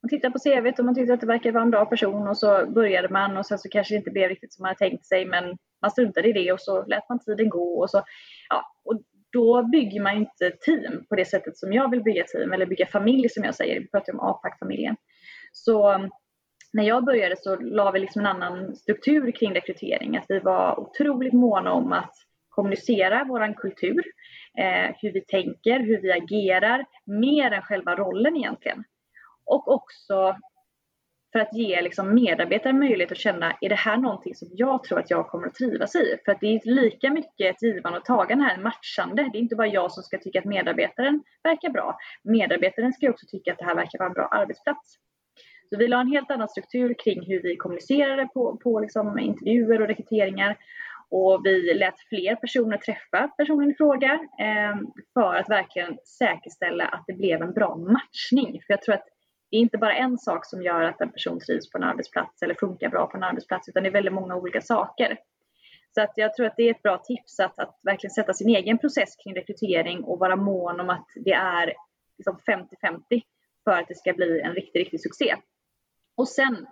man 0.02 0.08
tittade 0.08 0.32
på 0.32 0.38
CVt 0.38 0.78
och 0.78 0.84
man 0.84 0.94
tyckte 0.94 1.14
att 1.14 1.20
det 1.20 1.26
verkade 1.26 1.52
vara 1.52 1.62
en 1.62 1.70
bra 1.70 1.86
person 1.86 2.28
och 2.28 2.36
så 2.36 2.66
började 2.66 3.08
man 3.08 3.36
och 3.36 3.46
sen 3.46 3.58
så 3.58 3.68
kanske 3.68 3.94
det 3.94 3.98
inte 3.98 4.10
blev 4.10 4.28
riktigt 4.28 4.52
som 4.52 4.62
man 4.62 4.68
hade 4.68 4.78
tänkt 4.78 5.06
sig 5.06 5.26
men 5.26 5.44
man 5.82 5.90
struntade 5.90 6.28
i 6.28 6.32
det 6.32 6.52
och 6.52 6.60
så 6.60 6.84
lät 6.86 7.08
man 7.08 7.18
tiden 7.18 7.48
gå 7.48 7.80
och 7.80 7.90
så 7.90 8.02
ja, 8.48 8.62
och 8.84 9.00
då 9.32 9.62
bygger 9.62 10.00
man 10.00 10.16
inte 10.16 10.50
team 10.50 11.04
på 11.08 11.16
det 11.16 11.24
sättet 11.24 11.56
som 11.56 11.72
jag 11.72 11.90
vill 11.90 12.02
bygga 12.02 12.24
team 12.24 12.52
eller 12.52 12.66
bygga 12.66 12.86
familj 12.86 13.28
som 13.28 13.44
jag 13.44 13.54
säger. 13.54 13.80
Vi 13.80 13.88
pratar 13.88 14.12
om 14.12 14.20
APAC-familjen. 14.20 14.96
Så 15.56 15.92
mm, 15.92 16.10
när 16.72 16.84
jag 16.84 17.04
började 17.04 17.36
så 17.36 17.56
la 17.56 17.90
vi 17.90 18.00
liksom 18.00 18.20
en 18.20 18.26
annan 18.26 18.76
struktur 18.76 19.30
kring 19.30 19.54
rekrytering. 19.54 20.16
Att 20.16 20.24
vi 20.28 20.38
var 20.38 20.80
otroligt 20.80 21.32
måna 21.32 21.72
om 21.72 21.92
att 21.92 22.14
kommunicera 22.48 23.24
vår 23.24 23.54
kultur, 23.54 24.04
eh, 24.58 24.96
hur 25.00 25.12
vi 25.12 25.20
tänker, 25.20 25.80
hur 25.80 26.00
vi 26.00 26.12
agerar, 26.12 26.84
mer 27.06 27.50
än 27.50 27.62
själva 27.62 27.96
rollen 27.96 28.36
egentligen. 28.36 28.84
Och 29.44 29.68
också 29.68 30.36
för 31.32 31.38
att 31.38 31.54
ge 31.54 31.82
liksom 31.82 32.14
medarbetare 32.14 32.72
möjlighet 32.72 33.12
att 33.12 33.18
känna, 33.18 33.56
är 33.60 33.68
det 33.68 33.74
här 33.74 33.96
någonting 33.96 34.34
som 34.34 34.48
jag 34.52 34.84
tror 34.84 34.98
att 34.98 35.10
jag 35.10 35.28
kommer 35.28 35.46
att 35.46 35.54
trivas 35.54 35.96
i? 35.96 36.16
För 36.24 36.32
att 36.32 36.40
det 36.40 36.46
är 36.46 36.60
lika 36.64 37.10
mycket 37.10 37.54
ett 37.54 37.62
givande 37.62 37.98
och 37.98 38.04
tagande 38.04 38.44
här, 38.44 38.56
matchande. 38.56 39.28
Det 39.32 39.38
är 39.38 39.40
inte 39.40 39.56
bara 39.56 39.66
jag 39.66 39.92
som 39.92 40.02
ska 40.02 40.18
tycka 40.18 40.38
att 40.38 40.44
medarbetaren 40.44 41.22
verkar 41.42 41.68
bra. 41.68 41.98
Medarbetaren 42.24 42.92
ska 42.92 43.10
också 43.10 43.26
tycka 43.26 43.52
att 43.52 43.58
det 43.58 43.64
här 43.64 43.74
verkar 43.74 43.98
vara 43.98 44.08
en 44.08 44.14
bra 44.14 44.26
arbetsplats. 44.26 44.98
Så 45.70 45.78
vi 45.78 45.88
la 45.88 46.00
en 46.00 46.08
helt 46.08 46.30
annan 46.30 46.48
struktur 46.48 46.94
kring 47.04 47.26
hur 47.26 47.42
vi 47.42 47.56
kommunicerade 47.56 48.28
på, 48.34 48.56
på 48.56 48.80
liksom 48.80 49.18
intervjuer 49.18 49.82
och 49.82 49.88
rekryteringar. 49.88 50.56
Och 51.10 51.40
vi 51.44 51.74
lät 51.74 52.00
fler 52.08 52.36
personer 52.36 52.76
träffa 52.76 53.28
personen 53.28 53.70
i 53.70 53.74
fråga 53.74 54.12
eh, 54.40 54.76
för 55.14 55.34
att 55.34 55.50
verkligen 55.50 55.98
säkerställa 56.18 56.84
att 56.84 57.04
det 57.06 57.12
blev 57.12 57.42
en 57.42 57.52
bra 57.52 57.76
matchning. 57.76 58.62
För 58.66 58.72
jag 58.72 58.82
tror 58.82 58.94
att 58.94 59.04
det 59.50 59.56
är 59.56 59.60
inte 59.60 59.78
bara 59.78 59.94
en 59.94 60.18
sak 60.18 60.46
som 60.46 60.62
gör 60.62 60.82
att 60.82 61.00
en 61.00 61.12
person 61.12 61.40
trivs 61.40 61.70
på 61.70 61.78
en 61.78 61.84
arbetsplats 61.84 62.42
eller 62.42 62.54
funkar 62.54 62.88
bra 62.88 63.06
på 63.06 63.16
en 63.16 63.22
arbetsplats 63.22 63.68
utan 63.68 63.82
det 63.82 63.88
är 63.88 63.92
väldigt 63.92 64.12
många 64.12 64.36
olika 64.36 64.60
saker. 64.60 65.18
Så 65.94 66.02
att 66.02 66.12
jag 66.16 66.34
tror 66.34 66.46
att 66.46 66.56
det 66.56 66.62
är 66.62 66.70
ett 66.70 66.82
bra 66.82 66.98
tips 66.98 67.40
att, 67.40 67.58
att 67.58 67.80
verkligen 67.82 68.10
sätta 68.10 68.32
sin 68.32 68.48
egen 68.48 68.78
process 68.78 69.16
kring 69.16 69.34
rekrytering 69.34 70.04
och 70.04 70.18
vara 70.18 70.36
mån 70.36 70.80
om 70.80 70.90
att 70.90 71.06
det 71.24 71.32
är 71.32 71.72
liksom 72.18 72.38
50-50 72.46 73.22
för 73.64 73.72
att 73.72 73.88
det 73.88 73.94
ska 73.94 74.12
bli 74.12 74.40
en 74.40 74.52
riktig, 74.52 74.80
riktig 74.80 75.02
succé. 75.02 75.34
Och 76.16 76.28
sen 76.28 76.66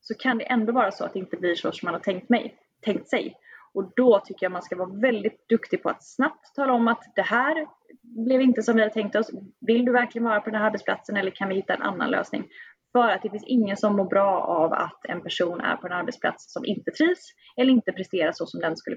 så 0.00 0.14
kan 0.14 0.38
det 0.38 0.44
ändå 0.44 0.72
vara 0.72 0.90
så 0.90 1.04
att 1.04 1.12
det 1.12 1.18
inte 1.18 1.36
blir 1.36 1.54
så 1.54 1.72
som 1.72 1.86
man 1.86 1.94
har 1.94 2.00
tänkt, 2.00 2.28
mig, 2.28 2.56
tänkt 2.84 3.08
sig. 3.08 3.34
Och 3.74 3.92
då 3.96 4.20
tycker 4.24 4.46
jag 4.46 4.52
man 4.52 4.62
ska 4.62 4.76
vara 4.76 5.00
väldigt 5.00 5.48
duktig 5.48 5.82
på 5.82 5.88
att 5.88 6.04
snabbt 6.04 6.54
tala 6.54 6.72
om 6.72 6.88
att 6.88 7.12
det 7.14 7.22
här 7.22 7.66
blev 8.02 8.40
inte 8.40 8.62
som 8.62 8.76
vi 8.76 8.82
hade 8.82 8.94
tänkt 8.94 9.16
oss. 9.16 9.30
Vill 9.60 9.84
du 9.84 9.92
verkligen 9.92 10.24
vara 10.24 10.40
på 10.40 10.50
den 10.50 10.60
här 10.60 10.66
arbetsplatsen 10.66 11.16
eller 11.16 11.30
kan 11.30 11.48
vi 11.48 11.54
hitta 11.54 11.74
en 11.74 11.82
annan 11.82 12.10
lösning? 12.10 12.44
För 12.92 13.08
att 13.08 13.22
det 13.22 13.30
finns 13.30 13.44
ingen 13.46 13.76
som 13.76 13.96
mår 13.96 14.04
bra 14.04 14.40
av 14.40 14.72
att 14.72 15.04
en 15.08 15.22
person 15.22 15.60
är 15.60 15.76
på 15.76 15.86
en 15.86 15.92
arbetsplats 15.92 16.52
som 16.52 16.64
inte 16.64 16.90
trivs 16.90 17.34
eller 17.56 17.72
inte 17.72 17.92
presterar 17.92 18.32
så 18.32 18.46
som 18.46 18.60
den 18.60 18.76
skulle 18.76 18.96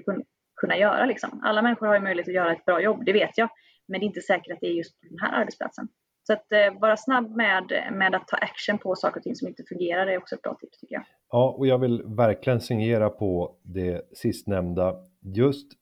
kunna 0.60 0.76
göra. 0.76 1.06
Liksom. 1.06 1.40
Alla 1.44 1.62
människor 1.62 1.86
har 1.86 1.94
ju 1.94 2.00
möjlighet 2.00 2.28
att 2.28 2.34
göra 2.34 2.52
ett 2.52 2.64
bra 2.64 2.80
jobb, 2.80 3.04
det 3.04 3.12
vet 3.12 3.38
jag. 3.38 3.48
Men 3.88 4.00
det 4.00 4.04
är 4.04 4.08
inte 4.08 4.20
säkert 4.20 4.52
att 4.52 4.60
det 4.60 4.66
är 4.66 4.72
just 4.72 5.00
på 5.00 5.06
den 5.10 5.18
här 5.18 5.40
arbetsplatsen. 5.40 5.88
Så 6.28 6.32
att 6.32 6.52
eh, 6.52 6.80
vara 6.80 6.96
snabb 6.96 7.36
med, 7.36 7.72
med 7.92 8.14
att 8.14 8.28
ta 8.28 8.36
action 8.36 8.78
på 8.78 8.94
saker 8.94 9.20
och 9.20 9.22
ting 9.22 9.34
som 9.34 9.48
inte 9.48 9.62
fungerar 9.68 10.06
är 10.06 10.18
också 10.18 10.34
ett 10.34 10.42
bra 10.42 10.54
tips 10.60 10.78
tycker 10.78 10.94
jag. 10.94 11.04
Ja, 11.30 11.54
och 11.58 11.66
jag 11.66 11.78
vill 11.78 12.02
verkligen 12.02 12.60
signera 12.60 13.10
på 13.10 13.56
det 13.62 14.02
sistnämnda. 14.12 14.94
Just 15.20 15.72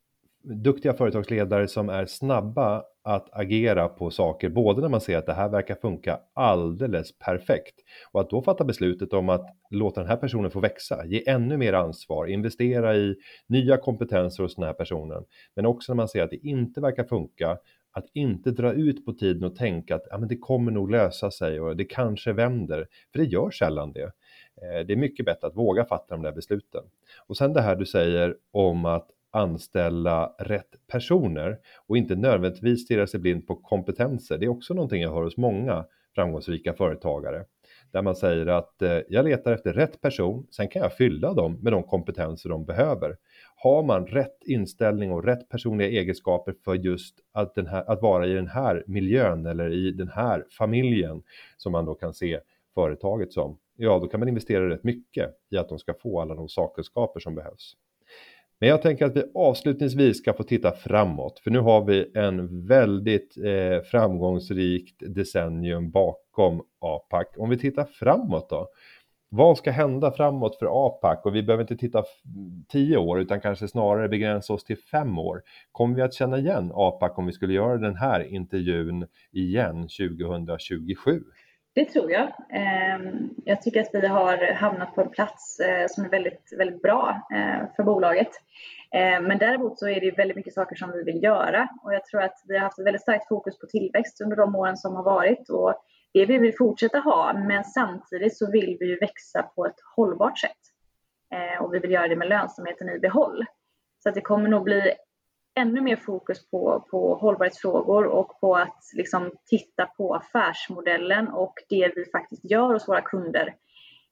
duktiga 0.43 0.95
företagsledare 0.95 1.69
som 1.69 1.89
är 1.89 2.07
snabba 2.07 2.83
att 3.05 3.29
agera 3.33 3.89
på 3.89 4.11
saker, 4.11 4.49
både 4.49 4.81
när 4.81 4.89
man 4.89 5.01
ser 5.01 5.19
att 5.19 5.27
det 5.27 5.33
här 5.33 5.49
verkar 5.49 5.75
funka 5.75 6.21
alldeles 6.35 7.19
perfekt 7.19 7.75
och 8.13 8.21
att 8.21 8.31
då 8.31 8.43
fatta 8.43 8.65
beslutet 8.65 9.13
om 9.13 9.29
att 9.29 9.47
låta 9.71 10.01
den 10.01 10.11
här 10.11 10.17
personen 10.17 10.51
få 10.51 10.61
växa, 10.61 11.07
ge 11.07 11.29
ännu 11.31 11.57
mer 11.57 11.73
ansvar, 11.73 12.27
investera 12.27 12.97
i 12.97 13.17
nya 13.47 13.77
kompetenser 13.77 14.43
hos 14.43 14.55
den 14.55 14.65
här 14.65 14.73
personen. 14.73 15.25
Men 15.57 15.67
också 15.67 15.93
när 15.93 15.97
man 15.97 16.09
ser 16.09 16.23
att 16.23 16.31
det 16.31 16.47
inte 16.47 16.81
verkar 16.81 17.05
funka, 17.05 17.59
att 17.97 18.07
inte 18.13 18.51
dra 18.51 18.73
ut 18.73 19.05
på 19.05 19.13
tiden 19.13 19.45
och 19.45 19.57
tänka 19.57 19.95
att 19.95 20.07
ja, 20.11 20.19
men 20.19 20.29
det 20.29 20.37
kommer 20.37 20.73
nog 20.73 20.91
lösa 20.91 21.31
sig 21.31 21.61
och 21.61 21.77
det 21.77 21.85
kanske 21.85 22.33
vänder, 22.33 22.87
för 23.13 23.19
det 23.19 23.25
gör 23.25 23.51
sällan 23.51 23.93
det. 23.93 24.13
Eh, 24.63 24.87
det 24.87 24.93
är 24.93 24.97
mycket 24.97 25.27
bättre 25.27 25.47
att 25.47 25.57
våga 25.57 25.85
fatta 25.85 26.15
de 26.15 26.23
där 26.23 26.33
besluten. 26.33 26.85
Och 27.27 27.37
sen 27.37 27.53
det 27.53 27.61
här 27.61 27.77
du 27.77 27.87
säger 27.87 28.37
om 28.51 28.85
att 28.85 29.11
anställa 29.31 30.35
rätt 30.39 30.87
personer 30.87 31.59
och 31.87 31.97
inte 31.97 32.17
nödvändigtvis 32.17 32.85
stirra 32.85 33.07
sig 33.07 33.21
blind 33.21 33.47
på 33.47 33.57
kompetenser. 33.57 34.39
Det 34.39 34.47
är 34.47 34.51
också 34.51 34.75
någonting 34.75 35.03
jag 35.03 35.13
hör 35.15 35.23
hos 35.23 35.37
många 35.37 35.85
framgångsrika 36.15 36.73
företagare 36.73 37.45
där 37.93 38.03
man 38.03 38.17
säger 38.17 38.47
att 38.47 38.83
eh, 38.83 38.99
jag 39.09 39.25
letar 39.25 39.53
efter 39.53 39.73
rätt 39.73 40.01
person, 40.01 40.47
sen 40.51 40.69
kan 40.69 40.83
jag 40.83 40.93
fylla 40.93 41.33
dem 41.33 41.59
med 41.63 41.73
de 41.73 41.83
kompetenser 41.83 42.49
de 42.49 42.65
behöver. 42.65 43.17
Har 43.67 43.83
man 43.83 44.07
rätt 44.07 44.39
inställning 44.47 45.13
och 45.13 45.25
rätt 45.25 45.49
personliga 45.49 45.89
egenskaper 45.89 46.55
för 46.65 46.75
just 46.75 47.15
att, 47.33 47.55
den 47.55 47.67
här, 47.67 47.91
att 47.91 48.03
vara 48.03 48.27
i 48.27 48.33
den 48.33 48.47
här 48.47 48.85
miljön 48.87 49.47
eller 49.47 49.73
i 49.73 49.91
den 49.93 50.09
här 50.09 50.45
familjen 50.59 51.23
som 51.57 51.73
man 51.73 51.85
då 51.85 51.95
kan 51.95 52.15
se 52.15 52.41
företaget 52.75 53.33
som, 53.33 53.59
ja 53.77 53.99
då 53.99 54.09
kan 54.09 54.21
man 54.21 54.29
investera 54.29 54.69
rätt 54.69 54.85
mycket 54.85 55.31
i 55.51 55.57
att 55.57 55.69
de 55.69 55.79
ska 55.79 55.95
få 55.95 56.21
alla 56.21 56.35
de 56.35 56.49
sakkunskaper 56.49 57.21
som 57.21 57.35
behövs. 57.35 57.77
Men 58.61 58.69
jag 58.69 58.83
tänker 58.83 59.05
att 59.05 59.17
vi 59.17 59.23
avslutningsvis 59.35 60.19
ska 60.19 60.33
få 60.33 60.43
titta 60.43 60.73
framåt, 60.73 61.39
för 61.39 61.51
nu 61.51 61.59
har 61.59 61.85
vi 61.85 62.11
en 62.15 62.67
väldigt 62.67 63.37
eh, 63.37 63.83
framgångsrikt 63.91 65.03
decennium 65.15 65.91
bakom 65.91 66.63
APAC. 66.79 67.27
Om 67.37 67.51
vi 67.51 67.59
tittar 67.59 67.85
framåt 67.85 68.51
då, 68.51 68.69
vad 69.29 69.59
ska 69.59 69.71
hända 69.71 70.13
framåt 70.13 70.59
för 70.59 70.87
APAC? 70.87 71.19
Och 71.25 71.35
vi 71.35 71.43
behöver 71.43 71.65
inte 71.65 71.77
titta 71.77 72.05
tio 72.69 72.97
år 72.97 73.21
utan 73.21 73.41
kanske 73.41 73.69
snarare 73.69 74.09
begränsa 74.09 74.53
oss 74.53 74.65
till 74.65 74.79
fem 74.79 75.19
år. 75.19 75.43
Kommer 75.73 75.97
vi 75.97 76.03
att 76.03 76.15
känna 76.15 76.39
igen 76.39 76.73
APAC 76.75 77.13
om 77.17 77.27
vi 77.27 77.33
skulle 77.33 77.55
göra 77.55 77.79
den 77.79 77.97
här 77.97 78.35
intervjun 78.35 79.07
igen 79.33 79.89
2027? 79.99 81.23
Det 81.75 81.85
tror 81.85 82.11
jag. 82.11 82.33
Ehm, 82.51 83.31
jag 83.45 83.63
tycker 83.63 83.81
att 83.81 83.91
vi 83.93 84.07
har 84.07 84.55
hamnat 84.55 84.95
på 84.95 85.01
en 85.01 85.11
plats 85.11 85.61
eh, 85.61 85.87
som 85.89 86.05
är 86.05 86.09
väldigt, 86.09 86.53
väldigt 86.59 86.83
bra 86.83 87.27
eh, 87.35 87.67
för 87.77 87.83
bolaget. 87.83 88.29
Ehm, 88.93 89.25
men 89.25 89.39
däremot 89.39 89.79
så 89.79 89.89
är 89.89 90.01
det 90.01 90.11
väldigt 90.11 90.37
mycket 90.37 90.55
saker 90.55 90.77
som 90.77 90.93
vi 90.93 91.03
vill 91.03 91.23
göra 91.23 91.69
och 91.83 91.95
jag 91.95 92.05
tror 92.05 92.23
att 92.23 92.43
vi 92.49 92.57
har 92.57 92.65
haft 92.65 92.79
ett 92.79 92.87
väldigt 92.87 93.03
starkt 93.03 93.29
fokus 93.29 93.59
på 93.59 93.67
tillväxt 93.67 94.21
under 94.21 94.37
de 94.37 94.55
åren 94.57 94.77
som 94.77 94.97
har 94.97 95.03
varit 95.03 95.49
och 95.49 95.75
det 96.17 96.27
vill 96.27 96.41
vi 96.41 96.53
fortsätta 96.53 96.99
ha 96.99 97.33
men 97.33 97.65
samtidigt 97.65 98.37
så 98.37 98.51
vill 98.51 98.77
vi 98.81 98.87
ju 98.87 98.99
växa 98.99 99.43
på 99.43 99.67
ett 99.67 99.81
hållbart 99.97 100.39
sätt. 100.39 100.59
Eh, 101.35 101.63
och 101.63 101.75
vi 101.75 101.79
vill 101.79 101.91
göra 101.91 102.09
det 102.09 102.17
med 102.17 102.29
lönsamheten 102.29 102.89
i 102.89 102.99
behåll. 102.99 103.45
Så 104.03 104.09
att 104.09 104.15
det 104.15 104.21
kommer 104.21 104.49
nog 104.49 104.65
bli 104.65 104.95
ännu 105.55 105.81
mer 105.81 105.97
fokus 105.97 106.51
på, 106.51 106.87
på 106.91 107.15
hållbarhetsfrågor 107.15 108.07
och 108.07 108.41
på 108.41 108.57
att 108.57 108.91
liksom 108.95 109.33
titta 109.47 109.87
på 109.87 110.15
affärsmodellen 110.15 111.29
och 111.29 111.55
det 111.69 111.93
vi 111.97 112.05
faktiskt 112.05 112.45
gör 112.45 112.73
hos 112.73 112.89
våra 112.89 113.01
kunder 113.01 113.55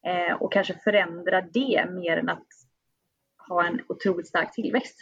eh, 0.07 0.35
och 0.43 0.53
kanske 0.53 0.75
förändra 0.75 1.41
det 1.41 1.87
mer 1.91 2.17
än 2.17 2.29
att 2.29 2.47
ha 3.49 3.67
en 3.67 3.81
otroligt 3.89 4.29
stark 4.29 4.53
tillväxt. 4.53 5.01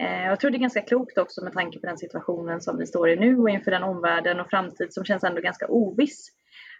Eh, 0.00 0.26
jag 0.26 0.40
tror 0.40 0.50
det 0.50 0.56
är 0.56 0.60
ganska 0.60 0.82
klokt 0.82 1.18
också 1.18 1.44
med 1.44 1.52
tanke 1.52 1.78
på 1.78 1.86
den 1.86 1.98
situationen 1.98 2.60
som 2.60 2.78
vi 2.78 2.86
står 2.86 3.08
i 3.08 3.16
nu 3.16 3.38
och 3.38 3.50
inför 3.50 3.70
den 3.70 3.82
omvärlden 3.82 4.40
och 4.40 4.50
framtid 4.50 4.92
som 4.92 5.04
känns 5.04 5.24
ändå 5.24 5.40
ganska 5.40 5.66
oviss. 5.68 6.28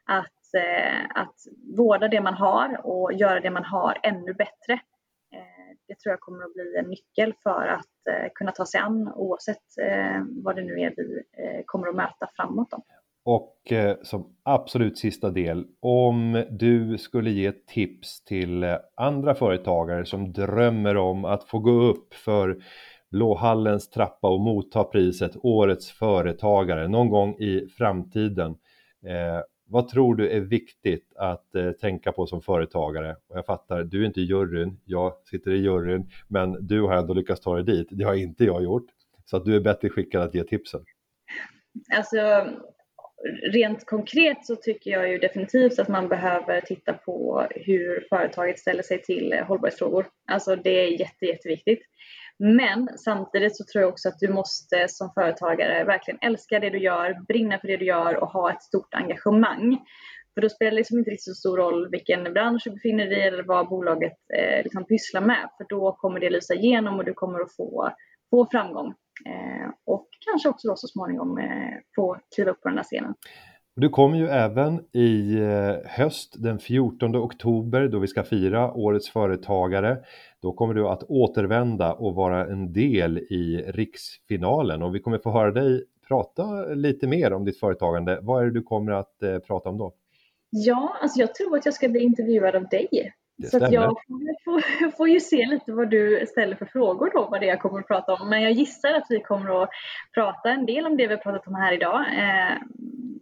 Att, 0.07 0.55
eh, 0.57 1.21
att 1.21 1.35
vårda 1.77 2.09
det 2.09 2.21
man 2.21 2.35
har 2.35 2.87
och 2.87 3.13
göra 3.13 3.41
det 3.41 3.51
man 3.51 3.65
har 3.65 3.99
ännu 4.03 4.35
bättre 4.35 4.73
eh, 5.33 5.77
det 5.89 5.99
tror 5.99 6.13
jag 6.13 6.21
kommer 6.21 6.45
att 6.45 6.55
bli 6.55 6.77
en 6.79 6.89
nyckel 6.89 7.35
för 7.43 7.67
att 7.67 8.33
kunna 8.35 8.53
ta 8.53 8.67
sig 8.67 8.81
an 8.81 9.13
oavsett 9.15 9.63
vad 10.45 10.57
det 10.57 10.63
nu 10.63 10.81
är 10.81 10.95
vi 10.97 11.23
kommer 11.67 11.89
att 11.89 11.95
möta 11.95 12.29
framåt. 12.37 12.71
Då. 12.71 12.83
Och 13.25 13.73
som 14.03 14.37
absolut 14.43 14.99
sista 14.99 15.31
del, 15.31 15.67
om 15.81 16.45
du 16.51 16.99
skulle 16.99 17.31
ge 17.31 17.53
tips 17.53 18.25
till 18.25 18.77
andra 18.97 19.35
företagare 19.35 20.07
som 20.07 20.33
drömmer 20.33 20.97
om 20.97 21.25
att 21.25 21.45
få 21.45 21.59
gå 21.59 21.83
upp 21.83 22.15
för 22.15 22.59
Blåhallens 23.15 23.91
trappa 23.91 24.29
och 24.29 24.41
motta 24.41 24.85
priset 24.85 25.33
Årets 25.43 25.91
företagare 25.91 26.89
någon 26.89 27.09
gång 27.09 27.37
i 27.39 27.67
framtiden. 27.79 28.51
Eh, 29.07 29.41
vad 29.67 29.89
tror 29.89 30.15
du 30.15 30.31
är 30.31 30.41
viktigt 30.41 31.13
att 31.17 31.55
eh, 31.55 31.71
tänka 31.71 32.13
på 32.13 32.27
som 32.27 32.43
företagare? 32.43 33.17
Och 33.29 33.37
jag 33.37 33.47
fattar, 33.47 33.83
du 33.83 34.03
är 34.03 34.07
inte 34.07 34.21
i 34.21 34.25
juryn, 34.25 34.81
jag 34.85 35.13
sitter 35.31 35.51
i 35.51 35.57
juryn, 35.57 36.11
men 36.29 36.67
du 36.67 36.83
har 36.83 36.97
ändå 36.97 37.15
lyckats 37.15 37.41
ta 37.41 37.55
dig 37.55 37.65
dit. 37.65 37.89
Det 37.91 38.05
har 38.05 38.15
inte 38.15 38.45
jag 38.45 38.63
gjort, 38.63 38.87
så 39.25 39.37
att 39.37 39.45
du 39.45 39.57
är 39.57 39.61
bättre 39.61 39.89
skickad 39.89 40.23
att 40.23 40.35
ge 40.35 40.45
tipsen. 40.45 40.85
Alltså, 41.97 42.47
rent 43.53 43.87
konkret 43.87 44.47
så 44.47 44.57
tycker 44.57 44.91
jag 44.91 45.11
ju 45.11 45.19
definitivt 45.19 45.79
att 45.79 45.89
man 45.89 46.09
behöver 46.09 46.61
titta 46.61 46.93
på 46.93 47.47
hur 47.51 48.07
företaget 48.09 48.59
ställer 48.59 48.83
sig 48.83 49.03
till 49.03 49.35
hållbarhetsfrågor. 49.49 50.07
Alltså 50.27 50.57
det 50.57 50.71
är 50.71 51.01
jätte, 51.01 51.27
jätteviktigt. 51.27 51.81
Men 52.45 52.89
samtidigt 52.99 53.57
så 53.57 53.65
tror 53.65 53.83
jag 53.83 53.93
också 53.93 54.09
att 54.09 54.19
du 54.19 54.33
måste 54.33 54.89
som 54.89 55.11
företagare 55.15 55.85
verkligen 55.85 56.19
älska 56.23 56.61
det 56.61 56.71
du 56.71 56.79
gör, 56.79 57.21
brinna 57.29 57.59
för 57.59 57.69
det 57.69 57.77
du 57.77 57.85
gör 57.85 58.17
och 58.17 58.29
ha 58.29 58.53
ett 58.53 58.63
stort 58.63 58.95
engagemang. 58.95 59.79
För 60.35 60.41
då 60.41 60.49
spelar 60.49 60.71
det 60.71 60.77
liksom 60.77 60.99
inte 60.99 61.11
riktigt 61.11 61.35
så 61.35 61.35
stor 61.35 61.57
roll 61.57 61.91
vilken 61.91 62.25
bransch 62.25 62.63
du 62.65 62.71
befinner 62.71 63.07
dig 63.07 63.19
i 63.19 63.23
eller 63.23 63.43
vad 63.43 63.69
bolaget 63.69 64.19
eh, 64.39 64.63
liksom 64.63 64.85
pysslar 64.85 65.21
med. 65.21 65.49
För 65.57 65.67
då 65.69 65.93
kommer 65.93 66.21
det 66.21 66.31
lysa 66.31 66.55
igenom 66.55 66.99
och 66.99 67.05
du 67.05 67.15
kommer 67.15 67.41
att 67.41 67.57
få, 67.57 67.91
få 68.31 68.47
framgång. 68.51 68.95
Eh, 69.27 69.71
och 69.87 70.09
kanske 70.21 70.49
också 70.49 70.69
då 70.69 70.77
så 70.77 70.89
småningom 70.89 71.39
eh, 71.39 71.75
få 71.97 72.19
kliva 72.35 72.51
upp 72.51 72.63
på 72.63 72.69
den 72.69 72.79
här 72.79 72.85
scenen. 72.85 73.15
Du 73.77 73.89
kommer 73.89 74.19
ju 74.19 74.27
även 74.27 74.81
i 74.93 75.39
eh, 75.39 75.91
höst 75.91 76.35
den 76.39 76.59
14 76.59 77.17
oktober 77.17 77.89
då 77.89 77.99
vi 77.99 78.07
ska 78.07 78.23
fira 78.23 78.73
Årets 78.73 79.11
Företagare. 79.11 79.99
Då 80.43 80.53
kommer 80.53 80.75
du 80.75 80.89
att 80.89 81.03
återvända 81.03 81.93
och 81.93 82.15
vara 82.15 82.47
en 82.47 82.73
del 82.73 83.19
i 83.19 83.65
riksfinalen 83.69 84.83
och 84.83 84.95
vi 84.95 85.01
kommer 85.01 85.19
få 85.19 85.31
höra 85.31 85.51
dig 85.51 85.85
prata 86.09 86.65
lite 86.65 87.07
mer 87.07 87.33
om 87.33 87.45
ditt 87.45 87.61
företagande. 87.61 88.19
Vad 88.23 88.43
är 88.43 88.47
det 88.47 88.53
du 88.53 88.63
kommer 88.63 88.93
att 88.93 89.23
eh, 89.23 89.39
prata 89.39 89.69
om 89.69 89.79
då? 89.79 89.95
Ja, 90.51 90.97
alltså 91.03 91.21
jag 91.21 91.35
tror 91.35 91.57
att 91.57 91.65
jag 91.65 91.75
ska 91.75 91.89
bli 91.89 92.01
intervjuad 92.01 92.57
av 92.57 92.69
dig. 92.69 93.15
Det 93.37 93.47
så 93.47 93.59
jag 93.59 93.97
får, 94.45 94.91
får, 94.91 95.09
ju 95.09 95.21
se 95.21 95.47
lite 95.47 95.73
vad 95.73 95.91
du 95.91 96.27
ställer 96.29 96.57
för 96.57 96.67
frågor 96.67 97.11
då, 97.15 97.29
vad 97.31 97.41
det 97.41 97.47
är 97.47 97.49
jag 97.49 97.61
kommer 97.61 97.81
att 97.81 97.87
prata 97.87 98.15
om. 98.15 98.29
Men 98.29 98.43
jag 98.43 98.53
gissar 98.53 98.95
att 98.95 99.07
vi 99.09 99.21
kommer 99.21 99.63
att 99.63 99.69
prata 100.15 100.51
en 100.51 100.67
del 100.67 100.87
om 100.87 100.97
det 100.97 101.07
vi 101.07 101.15
har 101.15 101.23
pratat 101.23 101.47
om 101.47 101.55
här 101.55 101.73
idag. 101.73 102.01
Eh, 102.01 102.57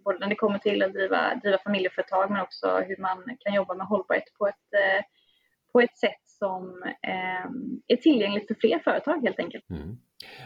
både 0.04 0.18
när 0.18 0.28
det 0.28 0.34
kommer 0.34 0.58
till 0.58 0.82
att 0.82 0.92
driva, 0.92 1.34
driva 1.34 1.58
familjeföretag 1.58 2.30
men 2.30 2.40
också 2.40 2.82
hur 2.86 2.96
man 2.96 3.36
kan 3.38 3.54
jobba 3.54 3.74
med 3.74 3.86
hållbarhet 3.86 4.34
på 4.38 4.46
ett, 4.46 4.72
eh, 4.72 5.04
på 5.72 5.80
ett 5.80 5.98
sätt 5.98 6.22
som 6.24 6.82
ehm, 7.02 7.80
är 7.86 7.96
tillgängligt 7.96 8.46
för 8.46 8.54
fler 8.54 8.78
företag 8.78 9.22
helt 9.22 9.38
enkelt. 9.38 9.70
Mm. 9.70 9.96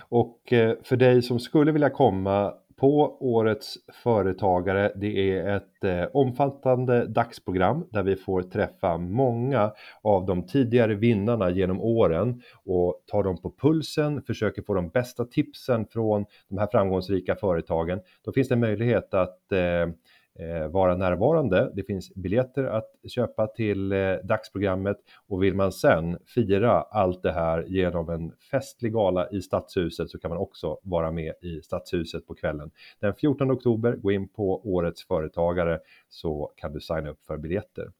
Och 0.08 0.52
eh, 0.52 0.76
för 0.82 0.96
dig 0.96 1.22
som 1.22 1.40
skulle 1.40 1.72
vilja 1.72 1.90
komma 1.90 2.54
på 2.80 3.16
Årets 3.20 3.74
Företagare. 4.02 4.92
Det 4.96 5.30
är 5.30 5.56
ett 5.56 5.84
eh, 5.84 6.04
omfattande 6.12 7.06
dagsprogram 7.06 7.86
där 7.90 8.02
vi 8.02 8.16
får 8.16 8.42
träffa 8.42 8.98
många 8.98 9.72
av 10.02 10.26
de 10.26 10.46
tidigare 10.46 10.94
vinnarna 10.94 11.50
genom 11.50 11.80
åren 11.80 12.42
och 12.64 13.02
tar 13.06 13.22
dem 13.22 13.42
på 13.42 13.54
pulsen, 13.60 14.22
försöker 14.22 14.62
få 14.62 14.74
de 14.74 14.88
bästa 14.88 15.24
tipsen 15.24 15.86
från 15.86 16.24
de 16.48 16.58
här 16.58 16.68
framgångsrika 16.72 17.36
företagen. 17.36 18.00
Då 18.24 18.32
finns 18.32 18.48
det 18.48 18.56
möjlighet 18.56 19.14
att 19.14 19.52
eh, 19.52 19.58
Eh, 19.58 19.92
Eh, 20.38 20.68
vara 20.68 20.96
närvarande. 20.96 21.70
Det 21.74 21.82
finns 21.82 22.14
biljetter 22.14 22.64
att 22.64 22.90
köpa 23.08 23.46
till 23.46 23.92
eh, 23.92 24.14
dagsprogrammet 24.24 24.96
och 25.28 25.42
vill 25.42 25.54
man 25.54 25.72
sen 25.72 26.18
fira 26.34 26.70
allt 26.70 27.22
det 27.22 27.32
här 27.32 27.64
genom 27.68 28.08
en 28.08 28.32
festlig 28.50 28.92
gala 28.92 29.28
i 29.30 29.42
Stadshuset 29.42 30.10
så 30.10 30.18
kan 30.18 30.28
man 30.28 30.38
också 30.38 30.78
vara 30.82 31.10
med 31.10 31.34
i 31.42 31.62
Stadshuset 31.62 32.26
på 32.26 32.34
kvällen. 32.34 32.70
Den 33.00 33.14
14 33.14 33.50
oktober, 33.50 33.96
gå 33.96 34.12
in 34.12 34.28
på 34.28 34.74
Årets 34.74 35.06
Företagare 35.06 35.80
så 36.08 36.52
kan 36.56 36.72
du 36.72 36.80
signa 36.80 37.10
upp 37.10 37.24
för 37.26 37.36
biljetter. 37.36 37.90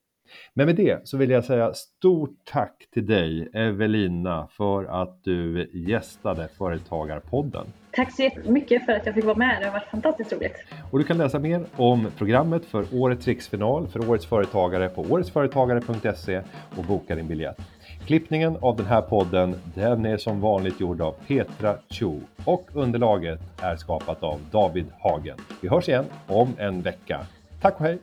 Men 0.53 0.65
med 0.65 0.75
det 0.75 1.07
så 1.07 1.17
vill 1.17 1.29
jag 1.29 1.45
säga 1.45 1.73
stort 1.73 2.35
tack 2.45 2.87
till 2.93 3.05
dig 3.05 3.49
Evelina 3.53 4.47
för 4.51 5.01
att 5.01 5.23
du 5.23 5.69
gästade 5.73 6.47
Företagarpodden. 6.57 7.65
Tack 7.91 8.15
så 8.15 8.21
jättemycket 8.21 8.85
för 8.85 8.93
att 8.93 9.05
jag 9.05 9.15
fick 9.15 9.25
vara 9.25 9.35
med. 9.35 9.57
Det 9.61 9.65
har 9.65 9.73
varit 9.73 9.89
fantastiskt 9.91 10.33
roligt. 10.33 10.55
Och 10.91 10.99
du 10.99 11.05
kan 11.05 11.17
läsa 11.17 11.39
mer 11.39 11.65
om 11.75 12.07
programmet 12.17 12.65
för 12.65 12.85
årets 12.93 13.27
riksfinal 13.27 13.87
för 13.87 14.09
årets 14.09 14.25
företagare 14.25 14.89
på 14.89 15.01
åretsföretagare.se 15.01 16.41
och 16.77 16.83
boka 16.83 17.15
din 17.15 17.27
biljett. 17.27 17.57
Klippningen 18.05 18.57
av 18.61 18.77
den 18.77 18.85
här 18.85 19.01
podden 19.01 19.55
den 19.75 20.05
är 20.05 20.17
som 20.17 20.41
vanligt 20.41 20.79
gjord 20.79 21.01
av 21.01 21.15
Petra 21.27 21.75
Cho 21.89 22.19
och 22.45 22.69
underlaget 22.73 23.39
är 23.61 23.75
skapat 23.75 24.23
av 24.23 24.39
David 24.51 24.85
Hagen. 24.99 25.37
Vi 25.61 25.69
hörs 25.69 25.89
igen 25.89 26.05
om 26.27 26.47
en 26.57 26.81
vecka. 26.81 27.19
Tack 27.61 27.79
och 27.79 27.85
hej! 27.85 27.99